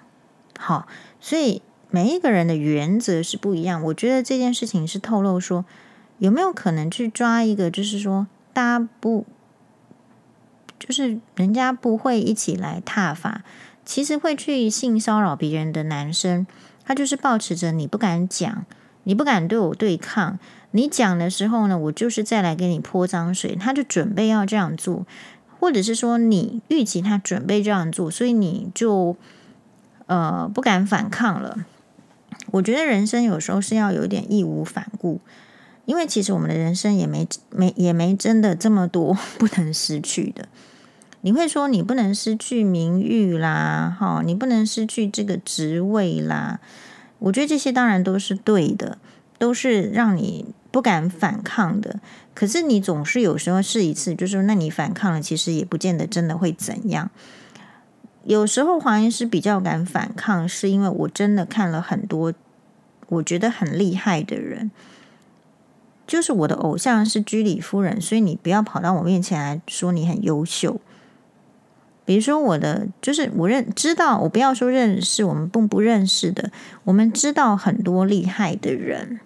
[0.58, 0.88] 好，
[1.20, 3.82] 所以每一个人的原则是不一样。
[3.82, 5.66] 我觉得这件事情是透露说，
[6.16, 9.26] 有没有可能去抓一个，就是说大家不，
[10.78, 13.42] 就是人家不会一起来踏伐，
[13.86, 16.46] 其实会去性骚扰别人的男生，
[16.84, 18.66] 他就是抱持着你不敢讲，
[19.04, 20.38] 你不敢对我对抗。
[20.72, 25.06] 你讲的时候呢，我就是再来给你泼脏水，他就准备要这样做，
[25.58, 29.16] 或者是说你预期他准备这样做，所以你就
[30.06, 31.64] 呃不敢反抗了。
[32.50, 35.20] 我觉得人生有时候是要有点义无反顾，
[35.86, 40.48] 因为其实我们的人生也没没也没真的这么多 不能失去的。
[41.26, 46.60] 你会说你不能失去名誉啦，哈，你不能失去这个职位啦。
[47.18, 48.98] 我觉得这些当然都是对的，
[49.36, 50.54] 都是让你。
[50.72, 52.00] 不敢反抗的，
[52.34, 57.10] 可是你总是有时候试一次，就是说，那你反抗了，其实也不见得真的会怎样。
[58.24, 62.34] 有时候黄医师比较敢反抗，是因为我真的看了很多
[63.08, 64.70] 我觉得很厉害的人，
[66.06, 70.78] 就是我的偶像是居里夫人，所以你不要跑到我面前来说你很优秀。
[72.06, 76.50] 比如说我的，就是我认知道，我不要说认识，我们不不认识的，
[76.84, 79.20] 我们知道很多厉害的人。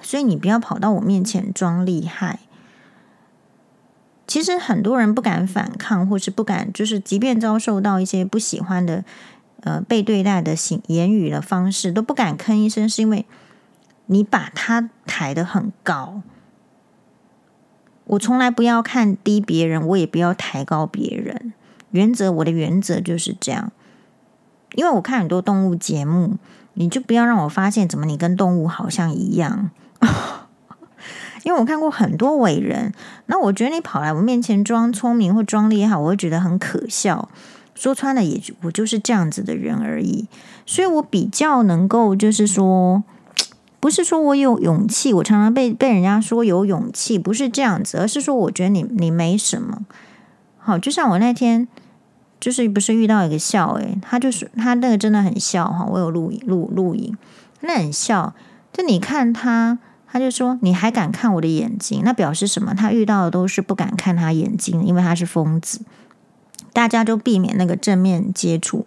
[0.00, 2.38] 所以你不要跑到我面前装厉害。
[4.26, 9.04] 其实很多人不敢反抗，或是不敢，就是即便遭受到一些不喜欢的，
[9.62, 13.26] 呃，被对待的行言语的方式，都不敢吭一声，是因为
[14.06, 16.22] 你把他抬得很高。
[18.04, 21.52] 我从来不要看低别人，我也不要抬高别人。
[21.94, 23.70] 原则，我的原则就是这样。
[24.74, 26.38] 因为我看很多动物节目，
[26.72, 29.70] 你就不要让我发现怎么你跟动物好像一样。
[31.44, 32.92] 因为我看过很多伟人，
[33.26, 37.28] 那我觉得你跑来我面前装聪明或装厉害，我会觉得很可笑。
[37.76, 40.26] 说穿了也，也我就是这样子的人而已。
[40.66, 43.04] 所以我比较能够，就是说，
[43.78, 49.86] 不是说我有勇气，我常常被被人家说有勇气，不是这样子，而是说我觉得你你没什么。
[50.58, 51.68] 好，就像我那天
[52.44, 57.16] 就是不是遇到一个笑诶，他就是他那个真的很笑哈，我有录影录录影，
[57.60, 58.34] 那很笑。
[58.72, 59.78] 就你看他。
[60.06, 62.02] 他就说：“你还敢看我的眼睛？
[62.04, 62.72] 那表示什么？
[62.72, 65.80] 他遇到的都是不敢看他眼睛，因为他是疯子。
[66.72, 68.86] 大家都避免那个正面接触。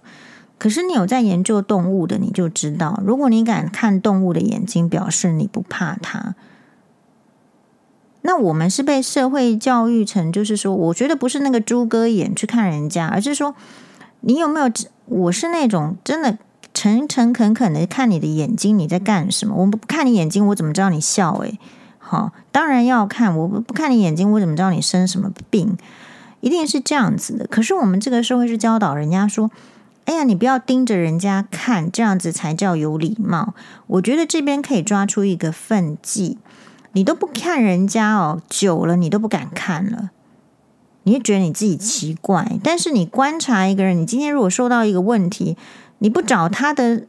[0.58, 6.36] 可是你有在研究动物的，你就知道，如果你敢看动物的眼睛，表示你不怕它。
[8.22, 13.56] 那我们是被社会教育成，就是说，我觉得不是那个猪哥眼去看人家，而是说，
[14.22, 14.70] 你有没有？
[15.06, 16.38] 我是那种真的。”
[16.74, 19.56] 诚诚恳恳的看你的眼睛，你在干什么？
[19.56, 21.34] 我不看你眼睛，我怎么知道你笑？
[21.38, 21.58] 诶，
[21.98, 23.36] 好，当然要看。
[23.36, 25.76] 我不看你眼睛，我怎么知道你生什么病？
[26.40, 27.48] 一定是这样子的。
[27.48, 29.50] 可是我们这个社会是教导人家说
[30.06, 33.56] ：“哎呀，你不要盯着人家看，这样子才叫有礼貌。”
[33.88, 36.38] 我觉得这边可以抓出一个分际，
[36.98, 40.10] 你都不看人家哦，久了你都不敢看了，
[41.04, 42.58] 你就觉得你自己奇怪。
[42.64, 45.56] 但是你观察一个人，你今天如果受到一个问题，
[46.00, 47.04] 你不找他的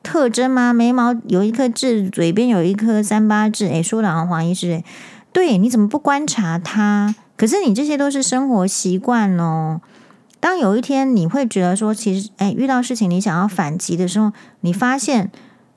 [0.00, 0.72] 特征吗？
[0.72, 3.66] 眉毛有一颗痣，嘴边有一颗三八痣。
[3.66, 4.84] 诶，说的好像黄医师，
[5.32, 7.12] 对，你怎么不观察他？
[7.36, 9.80] 可是你这些都是生活习惯哦。
[10.38, 14.30] 当有一天你会觉得说，其实，诶，遇到事情你想要反击的时候，
[14.60, 15.32] 你发现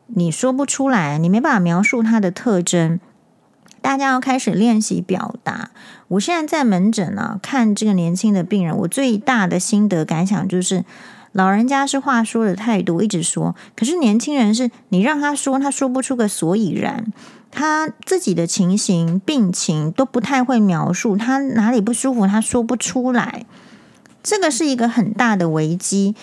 [0.06, 3.00] 你说不出来，你没办法描述他的特征。
[3.86, 5.70] 大家要开始练习表达。
[6.08, 10.84] 我现在在门诊啊，看这个年轻的病人，我最大的心得感想就是。
[11.34, 13.54] 老人家是话说的太多，一直说。
[13.76, 17.12] 可是年轻人是你让他说，他说不出个所以然。
[17.52, 23.46] 他自己的情形、病情都不太会描述，他哪里不舒服，他说不出来。
[24.24, 26.16] 这个是一个很大的危机。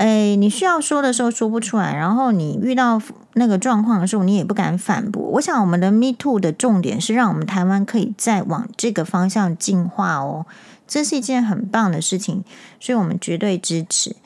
[0.00, 3.02] 诶，你需要说的时候说不出来，然后你遇到
[3.34, 5.22] 那个状况的时候，你也不敢反驳。
[5.32, 10.46] 我想，我们的 Me Too 的重点是让我们台湾可以再往这个方向进化哦。
[10.88, 12.42] 这是一件很棒的事情，
[12.80, 14.16] 所以我们绝对支持。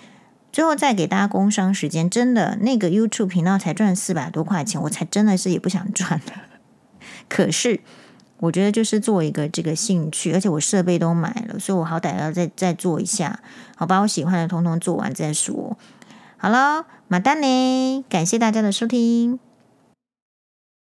[0.53, 6.33] 最后再给大家工商时间，真的那个 YouTube 频道才赚四百多块钱，我才真的是也不想赚了。
[7.29, 7.81] 可是
[8.45, 13.41] 我觉得就是做一个这个兴趣，而且我设备都买了，所以我好歹要再再做一下，
[13.75, 15.79] 好，把我喜欢的通通做完再说。
[16.37, 19.39] 好了，马丹呢，感谢大家的收听。